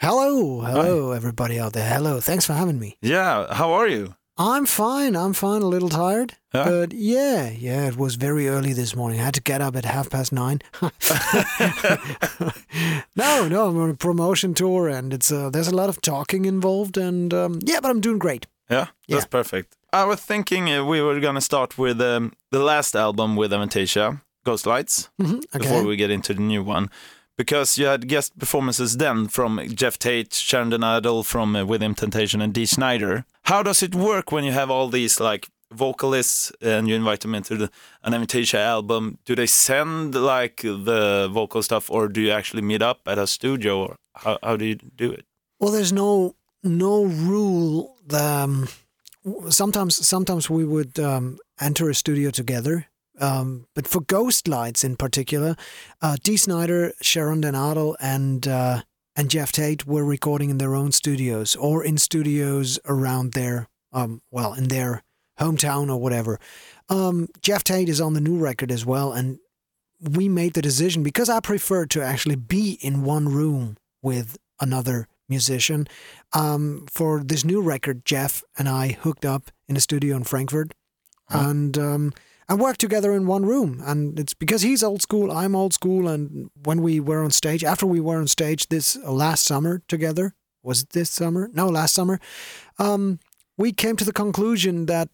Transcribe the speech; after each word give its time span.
Hello, 0.00 0.60
hello, 0.60 1.10
everybody 1.12 1.58
out 1.58 1.72
there. 1.72 1.88
Hello, 1.92 2.20
thanks 2.20 2.46
for 2.46 2.52
having 2.52 2.78
me. 2.78 2.96
Yeah, 3.02 3.52
how 3.52 3.72
are 3.72 3.88
you? 3.88 4.14
I'm 4.36 4.64
fine. 4.66 5.16
I'm 5.16 5.32
fine. 5.32 5.62
A 5.62 5.66
little 5.66 5.88
tired, 5.88 6.34
but 6.52 6.92
yeah, 6.92 7.48
yeah. 7.50 7.88
It 7.88 7.96
was 7.96 8.14
very 8.14 8.46
early 8.48 8.72
this 8.72 8.94
morning. 8.94 9.18
I 9.20 9.24
had 9.24 9.34
to 9.34 9.40
get 9.42 9.60
up 9.60 9.74
at 9.74 9.84
half 9.84 10.08
past 10.08 10.32
nine. 10.32 10.60
no, 13.16 13.48
no, 13.48 13.66
I'm 13.68 13.76
on 13.80 13.90
a 13.90 13.94
promotion 13.94 14.54
tour, 14.54 14.88
and 14.88 15.12
it's 15.12 15.32
uh, 15.32 15.50
there's 15.50 15.66
a 15.66 15.74
lot 15.74 15.88
of 15.88 16.00
talking 16.00 16.44
involved, 16.44 16.96
and 16.96 17.34
um, 17.34 17.58
yeah, 17.64 17.80
but 17.80 17.90
I'm 17.90 18.00
doing 18.00 18.18
great. 18.18 18.46
Yeah, 18.70 18.86
that's 19.08 19.24
Yeah. 19.24 19.28
perfect. 19.30 19.74
I 19.92 20.04
was 20.04 20.20
thinking 20.20 20.70
uh, 20.70 20.84
we 20.84 21.00
were 21.02 21.18
gonna 21.18 21.40
start 21.40 21.76
with 21.76 22.00
um, 22.00 22.32
the 22.52 22.60
last 22.60 22.94
album 22.94 23.34
with 23.34 23.50
Avantasia, 23.50 24.20
Ghostlights, 24.46 25.08
hmm 25.18 25.40
before 25.58 25.82
we 25.84 25.96
get 25.96 26.10
into 26.10 26.32
the 26.34 26.42
new 26.42 26.62
one. 26.62 26.88
Because 27.38 27.78
you 27.78 27.86
had 27.86 28.08
guest 28.08 28.36
performances 28.36 28.96
then 28.96 29.28
from 29.28 29.60
Geoff 29.68 29.96
Tate, 29.98 30.34
Sharon 30.34 30.70
den 30.70 30.82
Adel 30.82 31.22
from 31.22 31.54
uh, 31.54 31.64
Within 31.64 31.94
Temptation, 31.94 32.42
and 32.42 32.52
Dee 32.52 32.66
Snider. 32.66 33.24
How 33.44 33.62
does 33.62 33.80
it 33.82 33.94
work 33.94 34.32
when 34.32 34.44
you 34.44 34.52
have 34.52 34.70
all 34.70 34.88
these 34.90 35.20
like 35.20 35.48
vocalists 35.72 36.52
and 36.60 36.88
you 36.88 36.96
invite 36.96 37.20
them 37.20 37.34
into 37.34 37.54
the, 37.56 37.70
an 38.02 38.12
Avantasia 38.12 38.58
album? 38.58 39.18
Do 39.24 39.36
they 39.36 39.46
send 39.46 40.14
like 40.14 40.62
the 40.62 41.28
vocal 41.32 41.62
stuff, 41.62 41.88
or 41.90 42.08
do 42.08 42.20
you 42.20 42.32
actually 42.32 42.62
meet 42.62 42.82
up 42.82 43.00
at 43.06 43.18
a 43.18 43.26
studio, 43.26 43.86
or 43.86 43.96
how, 44.16 44.38
how 44.42 44.56
do 44.56 44.64
you 44.64 44.74
do 44.74 45.12
it? 45.12 45.24
Well, 45.60 45.70
there's 45.70 45.92
no 45.92 46.34
no 46.64 47.04
rule. 47.04 47.96
Um, 48.12 48.68
sometimes 49.48 50.06
sometimes 50.06 50.50
we 50.50 50.64
would 50.64 50.98
um, 50.98 51.38
enter 51.60 51.88
a 51.88 51.94
studio 51.94 52.30
together. 52.30 52.86
Um, 53.20 53.66
but 53.74 53.86
for 53.86 54.00
Ghostlights 54.00 54.84
in 54.84 54.96
particular, 54.96 55.56
uh, 56.00 56.16
Dee 56.22 56.36
Snider, 56.36 56.92
Sharon 57.00 57.40
den 57.40 57.54
Adel, 57.54 57.96
and 58.00 58.46
uh, 58.46 58.82
and 59.16 59.30
Geoff 59.30 59.52
Tate 59.52 59.86
were 59.86 60.04
recording 60.04 60.50
in 60.50 60.58
their 60.58 60.74
own 60.74 60.92
studios 60.92 61.56
or 61.56 61.84
in 61.84 61.98
studios 61.98 62.78
around 62.86 63.32
their 63.32 63.68
um, 63.92 64.22
well 64.30 64.54
in 64.54 64.68
their 64.68 65.02
hometown 65.40 65.88
or 65.90 65.96
whatever. 65.96 66.38
Um, 66.88 67.28
Geoff 67.42 67.64
Tate 67.64 67.88
is 67.88 68.00
on 68.00 68.14
the 68.14 68.20
new 68.20 68.38
record 68.38 68.70
as 68.70 68.86
well, 68.86 69.12
and 69.12 69.38
we 70.00 70.28
made 70.28 70.54
the 70.54 70.62
decision 70.62 71.02
because 71.02 71.28
I 71.28 71.40
prefer 71.40 71.86
to 71.86 72.02
actually 72.02 72.36
be 72.36 72.78
in 72.80 73.02
one 73.04 73.28
room 73.28 73.76
with 74.02 74.36
another 74.60 75.08
musician. 75.28 75.86
Um, 76.32 76.86
for 76.90 77.22
this 77.22 77.44
new 77.44 77.60
record, 77.60 78.04
Geoff 78.04 78.42
and 78.56 78.68
I 78.68 78.92
hooked 78.92 79.24
up 79.24 79.50
in 79.68 79.76
a 79.76 79.80
studio 79.80 80.16
in 80.16 80.24
Frankfurt, 80.24 80.72
Huh. 81.30 81.50
and 81.50 81.76
um, 81.78 82.12
and 82.48 82.60
work 82.60 82.78
together 82.78 83.12
in 83.12 83.26
one 83.26 83.44
room. 83.44 83.82
And 83.84 84.18
it's 84.18 84.34
because 84.34 84.62
he's 84.62 84.82
old 84.82 85.02
school, 85.02 85.30
I'm 85.30 85.54
old 85.54 85.74
school. 85.74 86.08
And 86.08 86.50
when 86.64 86.82
we 86.82 87.00
were 87.00 87.22
on 87.22 87.30
stage, 87.30 87.62
after 87.62 87.86
we 87.86 88.00
were 88.00 88.18
on 88.18 88.28
stage 88.28 88.68
this 88.68 88.96
uh, 88.96 89.12
last 89.12 89.44
summer 89.44 89.82
together, 89.88 90.34
was 90.62 90.82
it 90.82 90.90
this 90.90 91.10
summer? 91.10 91.50
No, 91.52 91.68
last 91.68 91.94
summer. 91.94 92.18
Um, 92.78 93.20
we 93.56 93.72
came 93.72 93.96
to 93.96 94.04
the 94.04 94.12
conclusion 94.12 94.86
that 94.86 95.08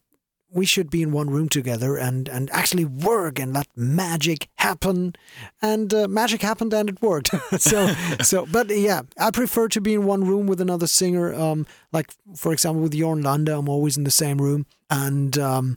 we 0.50 0.64
should 0.64 0.88
be 0.88 1.02
in 1.02 1.10
one 1.10 1.28
room 1.28 1.48
together 1.48 1.96
and, 1.96 2.28
and 2.28 2.48
actually 2.52 2.84
work 2.84 3.40
and 3.40 3.52
let 3.52 3.66
magic 3.74 4.48
happen. 4.58 5.16
And 5.60 5.92
uh, 5.92 6.06
magic 6.06 6.42
happened 6.42 6.72
and 6.72 6.90
it 6.90 7.02
worked. 7.02 7.30
so, 7.60 7.88
so, 8.22 8.46
but 8.46 8.70
yeah, 8.70 9.02
I 9.18 9.32
prefer 9.32 9.66
to 9.68 9.80
be 9.80 9.94
in 9.94 10.04
one 10.04 10.24
room 10.24 10.46
with 10.46 10.60
another 10.60 10.86
singer. 10.86 11.34
Um, 11.34 11.66
like, 11.92 12.12
for 12.36 12.52
example, 12.52 12.82
with 12.82 12.92
Jorn 12.92 13.24
Lande, 13.24 13.48
I'm 13.48 13.68
always 13.68 13.96
in 13.96 14.04
the 14.04 14.12
same 14.12 14.38
room. 14.40 14.66
And, 14.88 15.36
um, 15.38 15.76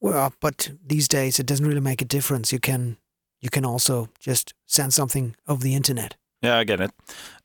well, 0.00 0.32
but 0.40 0.70
these 0.86 1.08
days 1.08 1.38
it 1.38 1.46
doesn't 1.46 1.66
really 1.66 1.80
make 1.80 2.02
a 2.02 2.06
difference. 2.06 2.52
You 2.52 2.60
can, 2.60 2.96
you 3.40 3.50
can 3.50 3.64
also 3.64 4.08
just 4.18 4.54
send 4.66 4.94
something 4.94 5.36
over 5.46 5.62
the 5.62 5.74
internet. 5.74 6.16
Yeah, 6.42 6.58
I 6.58 6.64
get 6.64 6.80
it. 6.80 6.90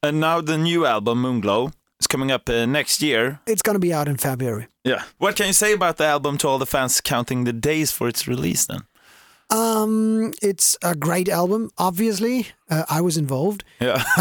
And 0.02 0.20
now 0.20 0.42
the 0.42 0.58
new 0.58 0.86
album, 0.86 1.23
Moonglow, 1.23 1.73
is 2.00 2.08
coming 2.08 2.31
up 2.31 2.50
uh, 2.50 2.66
next 2.66 3.02
year. 3.02 3.39
It's 3.45 3.62
going 3.62 3.75
to 3.75 3.80
be 3.80 3.94
out 3.94 4.08
in 4.08 4.17
February. 4.17 4.67
Yeah. 4.84 5.03
What 5.17 5.36
can 5.36 5.47
you 5.47 5.53
say 5.53 5.73
about 5.73 5.97
the 5.97 6.06
album 6.06 6.38
to 6.39 6.47
all 6.47 6.59
the 6.59 6.66
fans 6.66 7.02
counting 7.02 7.44
the 7.44 7.53
days 7.53 7.92
for 7.92 8.08
its 8.08 8.28
release 8.28 8.66
then? 8.66 8.81
Um, 9.50 10.33
it's 10.41 10.75
a 10.83 10.95
great 10.95 11.29
album. 11.29 11.69
Obviously, 11.78 12.47
uh, 12.69 12.83
I 12.89 13.01
was 13.01 13.16
involved. 13.16 13.63
Yeah. 13.79 14.03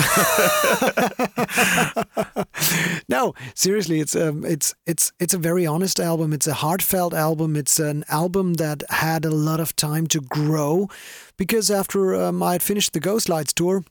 no, 3.09 3.35
seriously, 3.55 4.01
it's 4.01 4.15
um, 4.15 4.45
it's 4.45 4.75
it's 4.87 5.13
it's 5.19 5.33
a 5.33 5.39
very 5.39 5.67
honest 5.67 5.99
album. 5.99 6.33
It's 6.33 6.47
a 6.47 6.55
heartfelt 6.55 7.15
album. 7.15 7.57
It's 7.57 7.79
an 7.79 8.05
album 8.09 8.55
that 8.55 8.83
had 8.91 9.25
a 9.25 9.31
lot 9.31 9.61
of 9.61 9.75
time 9.77 10.07
to 10.09 10.21
grow, 10.21 10.91
because 11.39 11.71
after 11.71 12.15
um, 12.15 12.43
I 12.43 12.53
had 12.53 12.63
finished 12.63 12.93
the 12.93 13.01
Ghostlights 13.01 13.55
tour, 13.55 13.83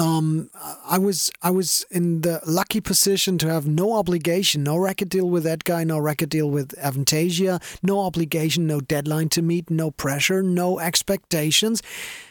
um, 0.00 0.50
I 0.86 0.96
was 0.98 1.30
I 1.42 1.50
was 1.50 1.84
in 1.90 2.22
the 2.22 2.40
lucky 2.46 2.80
position 2.80 3.36
to 3.38 3.48
have 3.48 3.68
no 3.68 3.92
obligation, 3.92 4.62
no 4.62 4.78
record 4.78 5.10
deal 5.10 5.28
with 5.28 5.44
Edguy, 5.44 5.86
no 5.86 5.98
record 5.98 6.30
deal 6.30 6.50
with 6.50 6.74
Avantasia, 6.78 7.62
no 7.82 8.00
obligation, 8.00 8.66
no 8.66 8.80
deadline 8.80 9.28
to 9.30 9.42
meet, 9.42 9.68
no 9.68 9.90
pressure, 9.90 10.42
no 10.42 10.78
expectations, 10.78 11.82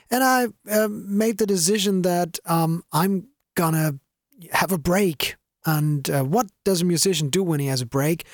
and 0.09 0.24
I 0.24 0.47
uh, 0.69 0.88
made 0.90 1.38
the 1.38 1.46
decision 1.46 2.02
that 2.02 2.40
um, 2.46 2.84
I'm 2.91 3.28
gonna 3.56 4.00
have 4.51 4.72
a 4.72 4.80
break. 4.80 5.36
And 5.66 6.09
uh, 6.09 6.24
what 6.24 6.47
does 6.66 6.81
a 6.81 6.86
musician 6.86 7.30
do 7.30 7.44
when 7.44 7.59
he 7.59 7.68
has 7.68 7.81
a 7.81 7.86
break? 7.86 8.25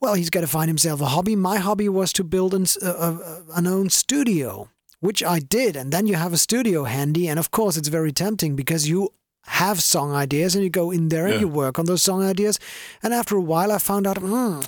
Well, 0.00 0.14
he's 0.14 0.30
got 0.30 0.40
to 0.40 0.48
find 0.48 0.68
himself 0.68 1.00
a 1.00 1.06
hobby. 1.06 1.36
My 1.36 1.58
hobby 1.58 1.88
was 1.88 2.12
to 2.14 2.24
build 2.24 2.54
an, 2.54 2.66
uh, 2.82 2.88
uh, 2.88 3.40
an 3.54 3.68
own 3.68 3.90
studio, 3.90 4.68
which 5.02 5.20
I 5.36 5.38
did. 5.40 5.76
And 5.76 5.92
then 5.92 6.06
you 6.06 6.14
have 6.16 6.32
a 6.32 6.38
studio 6.38 6.84
handy. 6.84 7.28
And 7.30 7.38
of 7.38 7.50
course, 7.50 7.76
it's 7.78 7.88
very 7.98 8.12
tempting 8.12 8.56
because 8.56 8.88
you 8.88 9.08
have 9.46 9.82
song 9.82 10.14
ideas 10.24 10.54
and 10.54 10.62
you 10.64 10.70
go 10.70 10.92
in 10.92 11.08
there 11.08 11.26
and 11.26 11.34
Yeah. 11.34 11.40
you 11.40 11.48
work 11.48 11.78
on 11.78 11.86
those 11.86 12.02
song 12.02 12.22
ideas. 12.30 12.58
And 13.02 13.12
after 13.12 13.36
a 13.36 13.40
while, 13.52 13.70
I 13.72 13.78
found 13.78 14.06
out, 14.06 14.18
hmm, 14.18 14.60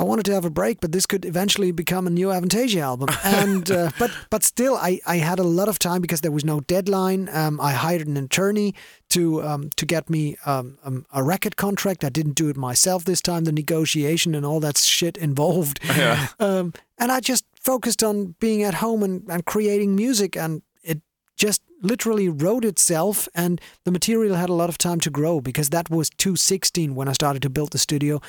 I 0.00 0.04
wanted 0.04 0.26
to 0.26 0.32
have 0.34 0.44
a 0.44 0.50
break, 0.50 0.80
but 0.80 0.92
this 0.92 1.06
could 1.06 1.24
eventually 1.24 1.72
become 1.72 2.06
a 2.06 2.10
new 2.10 2.28
Avantasia 2.28 2.82
album. 2.82 3.08
And 3.24 3.68
uh, 3.70 3.90
but 3.98 4.10
but 4.30 4.44
still, 4.44 4.74
I, 4.76 5.00
I 5.06 5.16
had 5.16 5.38
a 5.40 5.42
lot 5.42 5.68
of 5.68 5.78
time 5.78 6.00
because 6.02 6.20
there 6.20 6.30
was 6.34 6.44
no 6.44 6.60
deadline. 6.60 7.28
Um, 7.32 7.58
I 7.60 7.72
hired 7.72 8.06
an 8.06 8.16
attorney 8.16 8.74
to 9.08 9.42
um, 9.42 9.70
to 9.76 9.86
get 9.86 10.08
me 10.08 10.36
um, 10.46 10.78
um, 10.84 11.04
a 11.10 11.22
record 11.22 11.56
contract. 11.56 12.04
I 12.04 12.10
didn't 12.10 12.36
do 12.42 12.48
it 12.50 12.56
myself 12.56 13.04
this 13.04 13.20
time. 13.20 13.42
The 13.44 13.52
negotiation 13.52 14.34
and 14.36 14.44
all 14.46 14.60
that 14.60 14.78
shit 14.78 15.16
involved. 15.16 15.80
Yeah. 15.96 16.28
Um, 16.40 16.72
and 17.00 17.10
I 17.12 17.20
just 17.20 17.44
focused 17.68 18.02
on 18.02 18.34
being 18.40 18.62
at 18.62 18.76
home 18.76 19.02
and, 19.02 19.22
and 19.28 19.44
creating 19.44 19.94
music, 19.94 20.34
and 20.34 20.62
it 20.82 21.02
just 21.36 21.60
literally 21.82 22.26
wrote 22.26 22.64
itself. 22.64 23.28
And 23.34 23.60
the 23.84 23.90
material 23.90 24.36
had 24.36 24.48
a 24.48 24.54
lot 24.54 24.70
of 24.70 24.78
time 24.78 25.00
to 25.00 25.10
grow 25.10 25.42
because 25.42 25.68
that 25.68 25.90
was 25.90 26.08
2016 26.08 26.94
when 26.94 27.08
I 27.08 27.12
started 27.12 27.42
to 27.42 27.50
build 27.50 27.72
the 27.72 27.78
studio. 27.78 28.22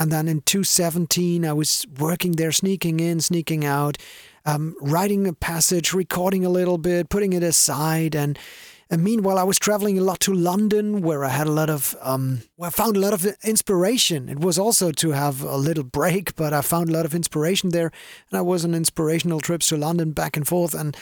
And 0.00 0.10
then 0.10 0.26
in 0.26 0.40
2017, 0.40 1.44
I 1.44 1.52
was 1.52 1.86
working 2.00 2.32
there, 2.32 2.50
sneaking 2.50 2.98
in, 2.98 3.20
sneaking 3.20 3.64
out, 3.64 3.96
um, 4.44 4.74
writing 4.80 5.24
a 5.28 5.34
passage, 5.34 5.92
recording 5.92 6.44
a 6.44 6.50
little 6.50 6.78
bit, 6.78 7.10
putting 7.10 7.32
it 7.32 7.44
aside. 7.44 8.16
And, 8.16 8.36
and 8.90 9.04
meanwhile, 9.04 9.38
I 9.38 9.44
was 9.44 9.58
traveling 9.58 9.98
a 9.98 10.02
lot 10.02 10.18
to 10.20 10.34
London, 10.34 11.00
where 11.00 11.24
I 11.24 11.28
had 11.28 11.46
a 11.46 11.52
lot 11.52 11.70
of, 11.70 11.96
um, 12.02 12.42
where 12.56 12.66
I 12.66 12.70
found 12.70 12.96
a 12.96 13.00
lot 13.00 13.12
of 13.12 13.24
inspiration. 13.44 14.28
It 14.28 14.40
was 14.40 14.58
also 14.58 14.90
to 14.90 15.12
have 15.12 15.42
a 15.42 15.56
little 15.56 15.84
break, 15.84 16.34
but 16.34 16.52
I 16.52 16.60
found 16.60 16.88
a 16.88 16.92
lot 16.92 17.04
of 17.04 17.14
inspiration 17.14 17.70
there. 17.70 17.92
And 18.30 18.38
I 18.38 18.40
was 18.40 18.64
on 18.64 18.74
inspirational 18.74 19.40
trips 19.40 19.68
to 19.68 19.76
London 19.76 20.10
back 20.10 20.36
and 20.36 20.46
forth. 20.46 20.74
And 20.74 20.96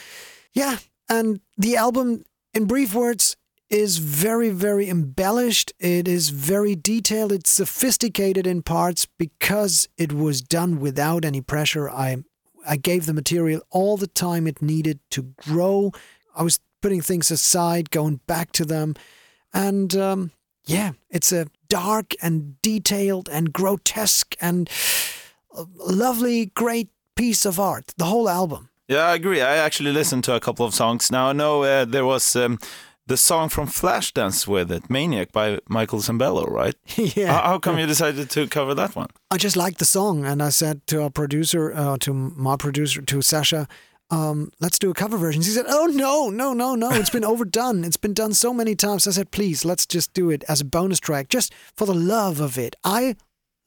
yeah, 0.53 0.77
and 1.09 1.41
the 1.57 1.77
album, 1.77 2.25
in 2.53 2.65
brief 2.65 2.93
words, 2.93 3.35
is 3.71 3.97
very, 3.97 4.49
very 4.51 4.87
embellished. 4.87 5.73
It 5.79 6.07
is 6.07 6.29
very 6.29 6.75
detailed. 6.75 7.31
It's 7.31 7.49
sophisticated 7.49 8.45
in 8.45 8.61
parts 8.61 9.07
because 9.17 9.89
it 9.97 10.13
was 10.13 10.41
done 10.41 10.79
without 10.79 11.25
any 11.25 11.41
pressure. 11.41 11.89
I 11.89 12.23
I 12.67 12.75
gave 12.75 13.05
the 13.05 13.13
material 13.13 13.61
all 13.71 13.97
the 13.97 14.07
time 14.07 14.45
it 14.45 14.61
needed 14.61 14.99
to 15.11 15.23
grow. 15.23 15.91
I 16.35 16.43
was 16.43 16.59
putting 16.81 17.01
things 17.01 17.31
aside, 17.31 17.91
going 17.91 18.21
back 18.27 18.51
to 18.53 18.65
them, 18.65 18.95
and 19.53 19.95
um, 19.95 20.31
yeah, 20.65 20.91
it's 21.09 21.31
a 21.31 21.47
dark 21.67 22.13
and 22.21 22.61
detailed 22.61 23.29
and 23.29 23.53
grotesque 23.53 24.35
and 24.39 24.69
lovely, 25.77 26.47
great 26.47 26.89
piece 27.15 27.45
of 27.45 27.59
art. 27.59 27.93
The 27.97 28.05
whole 28.05 28.29
album. 28.29 28.69
Yeah, 28.87 29.05
I 29.05 29.15
agree. 29.15 29.41
I 29.41 29.57
actually 29.57 29.91
listened 29.91 30.23
to 30.25 30.33
a 30.33 30.39
couple 30.39 30.65
of 30.65 30.73
songs. 30.73 31.11
Now 31.11 31.29
I 31.29 31.33
know 31.33 31.63
uh, 31.63 31.85
there 31.85 32.05
was 32.05 32.35
um, 32.35 32.57
the 33.05 33.17
song 33.17 33.49
from 33.49 33.67
Flashdance 33.67 34.47
with 34.47 34.71
it, 34.71 34.89
Maniac 34.89 35.31
by 35.31 35.59
Michael 35.67 35.99
Sembello, 35.99 36.49
right? 36.49 36.75
yeah. 36.95 37.33
How, 37.33 37.41
how 37.41 37.59
come 37.59 37.77
you 37.77 37.85
decided 37.85 38.29
to 38.29 38.47
cover 38.47 38.73
that 38.75 38.95
one? 38.95 39.07
I 39.31 39.37
just 39.37 39.57
liked 39.57 39.79
the 39.79 39.85
song, 39.85 40.25
and 40.25 40.41
I 40.41 40.49
said 40.49 40.85
to 40.87 41.03
our 41.03 41.09
producer, 41.09 41.73
uh, 41.73 41.97
to 41.99 42.13
my 42.13 42.55
producer, 42.55 43.01
to 43.01 43.17
Sascha, 43.17 43.67
um, 44.11 44.51
let's 44.59 44.79
do 44.79 44.89
a 44.89 44.93
cover 44.93 45.17
version. 45.17 45.41
He 45.41 45.49
said, 45.49 45.65
"Oh 45.67 45.85
no, 45.85 46.29
no, 46.29 46.53
no, 46.53 46.75
no! 46.75 46.91
It's 46.91 47.09
been 47.09 47.25
overdone. 47.33 47.83
It's 47.83 47.97
been 47.97 48.13
done 48.13 48.33
so 48.33 48.53
many 48.53 48.75
times." 48.75 49.07
I 49.07 49.11
said, 49.11 49.31
"Please, 49.31 49.65
let's 49.65 49.85
just 49.85 50.13
do 50.13 50.29
it 50.29 50.43
as 50.47 50.61
a 50.61 50.65
bonus 50.65 50.99
track, 50.99 51.29
just 51.29 51.53
for 51.75 51.85
the 51.85 51.93
love 51.93 52.39
of 52.39 52.57
it. 52.57 52.75
I 52.83 53.15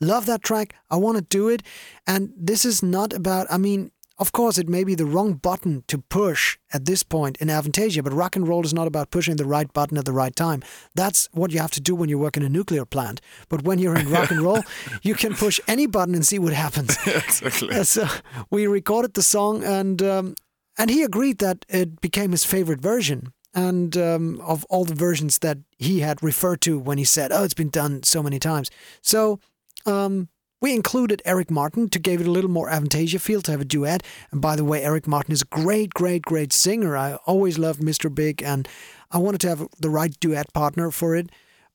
love 0.00 0.26
that 0.26 0.42
track. 0.42 0.74
I 0.90 0.96
want 0.96 1.18
to 1.18 1.22
do 1.22 1.48
it, 1.48 1.62
and 2.06 2.32
this 2.36 2.64
is 2.64 2.82
not 2.82 3.12
about. 3.12 3.46
I 3.50 3.58
mean, 3.58 3.92
of 4.22 4.30
course, 4.30 4.56
it 4.56 4.68
may 4.68 4.84
be 4.84 4.94
the 4.94 5.04
wrong 5.04 5.32
button 5.34 5.82
to 5.88 5.98
push 5.98 6.56
at 6.72 6.84
this 6.84 7.02
point 7.02 7.36
in 7.38 7.48
Avantasia, 7.48 8.04
but 8.04 8.12
rock 8.12 8.36
and 8.36 8.46
roll 8.46 8.64
is 8.64 8.72
not 8.72 8.86
about 8.86 9.10
pushing 9.10 9.34
the 9.34 9.44
right 9.44 9.70
button 9.72 9.98
at 9.98 10.04
the 10.04 10.12
right 10.12 10.36
time. 10.36 10.62
That's 10.94 11.28
what 11.32 11.50
you 11.50 11.58
have 11.58 11.72
to 11.72 11.80
do 11.80 11.96
when 11.96 12.08
you 12.08 12.20
work 12.20 12.36
in 12.36 12.44
a 12.44 12.48
nuclear 12.48 12.84
plant. 12.84 13.20
But 13.48 13.64
when 13.64 13.80
you're 13.80 13.96
in 13.96 14.08
rock 14.08 14.30
and 14.30 14.40
roll, 14.40 14.62
you 15.02 15.16
can 15.16 15.34
push 15.34 15.58
any 15.66 15.88
button 15.88 16.14
and 16.14 16.24
see 16.24 16.38
what 16.38 16.52
happens. 16.52 16.96
exactly. 17.06 17.82
So 17.82 18.06
we 18.48 18.68
recorded 18.68 19.14
the 19.14 19.24
song, 19.24 19.64
and 19.64 20.00
um, 20.00 20.34
and 20.78 20.88
he 20.88 21.02
agreed 21.02 21.38
that 21.38 21.66
it 21.68 22.00
became 22.00 22.30
his 22.30 22.44
favorite 22.44 22.80
version. 22.80 23.32
And 23.54 23.96
um, 23.96 24.40
of 24.40 24.64
all 24.70 24.84
the 24.84 24.94
versions 24.94 25.38
that 25.40 25.58
he 25.78 25.98
had 25.98 26.22
referred 26.22 26.60
to 26.60 26.78
when 26.78 26.96
he 26.96 27.04
said, 27.04 27.32
"Oh, 27.32 27.42
it's 27.42 27.54
been 27.54 27.70
done 27.70 28.04
so 28.04 28.22
many 28.22 28.38
times." 28.38 28.70
So 29.02 29.40
um, 29.84 30.28
we 30.62 30.72
included 30.72 31.20
Eric 31.24 31.50
Martin 31.50 31.90
to 31.90 31.98
give 31.98 32.20
it 32.20 32.26
a 32.26 32.30
little 32.30 32.50
more 32.50 32.70
Avantasia 32.70 33.20
feel 33.20 33.42
to 33.42 33.50
have 33.50 33.60
a 33.60 33.66
duet. 33.66 34.02
And 34.30 34.40
by 34.40 34.54
the 34.56 34.64
way, 34.64 34.82
Eric 34.82 35.08
Martin 35.08 35.32
is 35.32 35.42
a 35.42 35.46
great, 35.46 35.92
great, 35.92 36.22
great 36.22 36.52
singer. 36.52 36.96
I 36.96 37.16
always 37.26 37.58
loved 37.58 37.80
Mr. 37.80 38.14
Big, 38.14 38.42
and 38.42 38.68
I 39.10 39.18
wanted 39.18 39.40
to 39.42 39.48
have 39.48 39.66
the 39.80 39.90
right 39.90 40.18
duet 40.20 40.52
partner 40.54 40.92
for 40.92 41.16
it. 41.16 41.30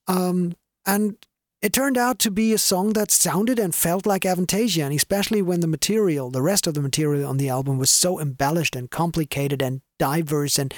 Um, 0.08 0.56
and 0.86 1.18
it 1.62 1.74
turned 1.74 1.98
out 1.98 2.18
to 2.20 2.32
be 2.32 2.54
a 2.54 2.58
song 2.58 2.94
that 2.94 3.12
sounded 3.12 3.60
and 3.60 3.76
felt 3.76 4.06
like 4.06 4.22
Avantasia, 4.22 4.86
and 4.86 4.96
especially 4.96 5.42
when 5.42 5.60
the 5.60 5.68
material, 5.68 6.32
the 6.32 6.42
rest 6.42 6.66
of 6.66 6.74
the 6.74 6.82
material 6.82 7.28
on 7.30 7.38
the 7.38 7.50
album, 7.50 7.78
was 7.78 7.90
so 7.90 8.22
embellished 8.22 8.76
and 8.76 8.90
complicated 8.90 9.62
and 9.62 9.82
diverse, 10.00 10.58
and 10.58 10.74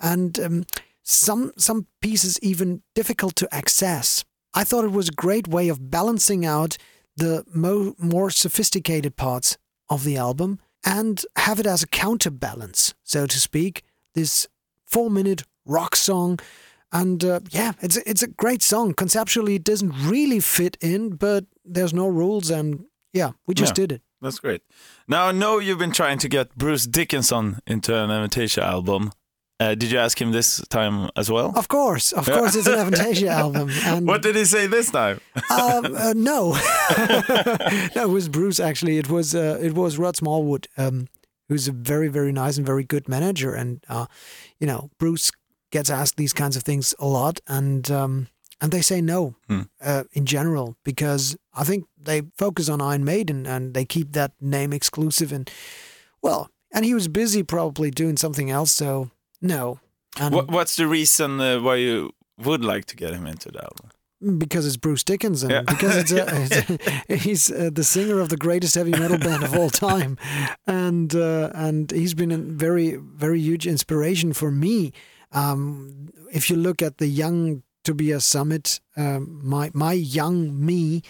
and 0.00 0.38
um, 0.38 0.64
some 1.02 1.52
some 1.56 1.86
pieces 2.02 2.38
even 2.42 2.82
difficult 2.94 3.36
to 3.36 3.54
access. 3.54 4.22
I 4.52 4.64
thought 4.64 4.84
it 4.84 4.92
was 4.92 5.08
a 5.08 5.12
great 5.12 5.48
way 5.48 5.68
of 5.68 5.90
balancing 5.90 6.44
out 6.44 6.76
the 7.16 7.44
mo- 7.54 7.94
more 7.98 8.30
sophisticated 8.30 9.16
parts 9.16 9.56
of 9.88 10.04
the 10.04 10.16
album 10.16 10.58
and 10.84 11.24
have 11.36 11.58
it 11.60 11.66
as 11.66 11.82
a 11.82 11.86
counterbalance, 11.86 12.94
so 13.02 13.26
to 13.26 13.38
speak. 13.38 13.82
This 14.14 14.46
four-minute 14.86 15.42
rock 15.66 15.96
song 15.96 16.38
and 16.92 17.24
uh, 17.24 17.40
yeah, 17.50 17.72
it's 17.80 17.96
a, 17.96 18.08
it's 18.08 18.22
a 18.22 18.28
great 18.28 18.62
song. 18.62 18.94
Conceptually, 18.94 19.56
it 19.56 19.64
doesn't 19.64 19.92
really 20.08 20.38
fit 20.40 20.76
in, 20.80 21.16
but 21.16 21.44
there's 21.64 21.92
no 21.92 22.06
rules, 22.06 22.50
and 22.50 22.84
yeah, 23.12 23.32
we 23.48 23.54
just 23.54 23.70
Yeah. 23.72 23.86
did 23.86 23.92
it. 23.92 24.02
That's 24.22 24.38
great. 24.38 24.62
Now 25.08 25.26
I 25.26 25.32
know 25.32 25.58
you've 25.58 25.78
been 25.78 25.92
trying 25.92 26.18
to 26.18 26.28
get 26.28 26.54
Bruce 26.56 26.86
Dickinson 26.86 27.58
into 27.66 27.94
an 27.96 28.10
Avantasia 28.10 28.62
album. 28.62 29.10
Uh, 29.60 29.74
did 29.74 29.90
you 29.92 29.98
ask 29.98 30.20
him 30.20 30.32
this 30.32 30.60
time 30.68 31.08
as 31.16 31.30
well? 31.30 31.52
Of 31.56 31.68
course, 31.68 32.12
of 32.12 32.26
course, 32.26 32.56
it's 32.56 32.66
an 32.66 32.74
Avantasia 32.78 33.28
album. 33.28 33.70
And 33.84 34.06
What 34.06 34.22
did 34.22 34.34
he 34.36 34.44
say 34.44 34.66
this 34.66 34.90
time? 34.90 35.20
um, 35.50 35.94
uh, 35.96 36.12
no, 36.16 36.52
no, 37.94 38.02
it 38.02 38.08
was 38.10 38.28
Bruce. 38.28 38.58
Actually, 38.60 38.98
it 38.98 39.08
was 39.08 39.34
uh, 39.34 39.58
it 39.62 39.74
was 39.74 39.96
Rod 39.98 40.16
Smallwood, 40.16 40.66
um, 40.76 41.06
who's 41.48 41.68
a 41.68 41.72
very 41.72 42.08
very 42.08 42.32
nice 42.32 42.56
and 42.56 42.66
very 42.66 42.84
good 42.84 43.08
manager. 43.08 43.54
And 43.54 43.84
uh, 43.88 44.06
you 44.58 44.66
know, 44.66 44.90
Bruce 44.98 45.30
gets 45.70 45.90
asked 45.90 46.16
these 46.16 46.32
kinds 46.32 46.56
of 46.56 46.62
things 46.64 46.94
a 46.98 47.06
lot, 47.06 47.40
and 47.46 47.88
um, 47.90 48.26
and 48.60 48.72
they 48.72 48.82
say 48.82 49.00
no 49.00 49.34
Hmm. 49.46 49.62
uh, 49.80 50.04
in 50.12 50.26
general 50.26 50.76
because 50.84 51.36
I 51.54 51.64
think 51.64 51.84
they 51.96 52.22
focus 52.36 52.68
on 52.68 52.80
Iron 52.80 53.04
Maiden 53.04 53.46
and 53.46 53.74
they 53.74 53.84
keep 53.84 54.12
that 54.12 54.32
name 54.40 54.72
exclusive. 54.72 55.32
And 55.32 55.50
well, 56.22 56.50
and 56.72 56.84
he 56.84 56.94
was 56.94 57.08
busy 57.08 57.42
probably 57.42 57.90
doing 57.90 58.16
something 58.16 58.50
else, 58.50 58.72
so 58.72 59.10
no. 59.44 59.78
What, 60.18 60.48
what's 60.48 60.76
the 60.76 60.86
reason 60.86 61.40
uh, 61.40 61.60
why 61.60 61.76
you 61.76 62.12
would 62.38 62.64
like 62.64 62.84
to 62.86 62.96
get 62.96 63.12
him 63.12 63.26
into 63.26 63.50
the 63.50 63.62
album? 63.62 63.90
because 64.38 64.66
it's 64.66 64.76
Bruce 64.76 65.04
Dickinson. 65.04 65.50
Yeah. 65.50 65.62
Because 65.62 65.96
it's, 65.96 66.12
a, 66.12 66.78
it's 67.08 67.22
he's 67.24 67.50
uh, 67.50 67.70
the 67.72 67.84
singer 67.84 68.20
of 68.20 68.28
the 68.28 68.36
greatest 68.36 68.74
heavy 68.74 68.92
metal 68.92 69.18
band 69.18 69.44
of 69.44 69.54
all 69.54 69.70
time, 69.70 70.18
and 70.66 71.14
uh, 71.14 71.50
and 71.54 71.90
he's 71.90 72.14
been 72.14 72.32
a 72.32 72.38
very 72.38 72.96
very 72.96 73.40
huge 73.40 73.66
inspiration 73.66 74.32
for 74.32 74.50
me. 74.50 74.92
Um, 75.32 76.08
if 76.32 76.48
you 76.50 76.56
look 76.56 76.82
at 76.82 76.98
the 76.98 77.06
young 77.06 77.62
Tobias 77.84 78.24
Sammet, 78.24 78.80
um, 78.96 79.40
my 79.42 79.70
my 79.74 79.92
young 79.92 80.64
me. 80.64 81.02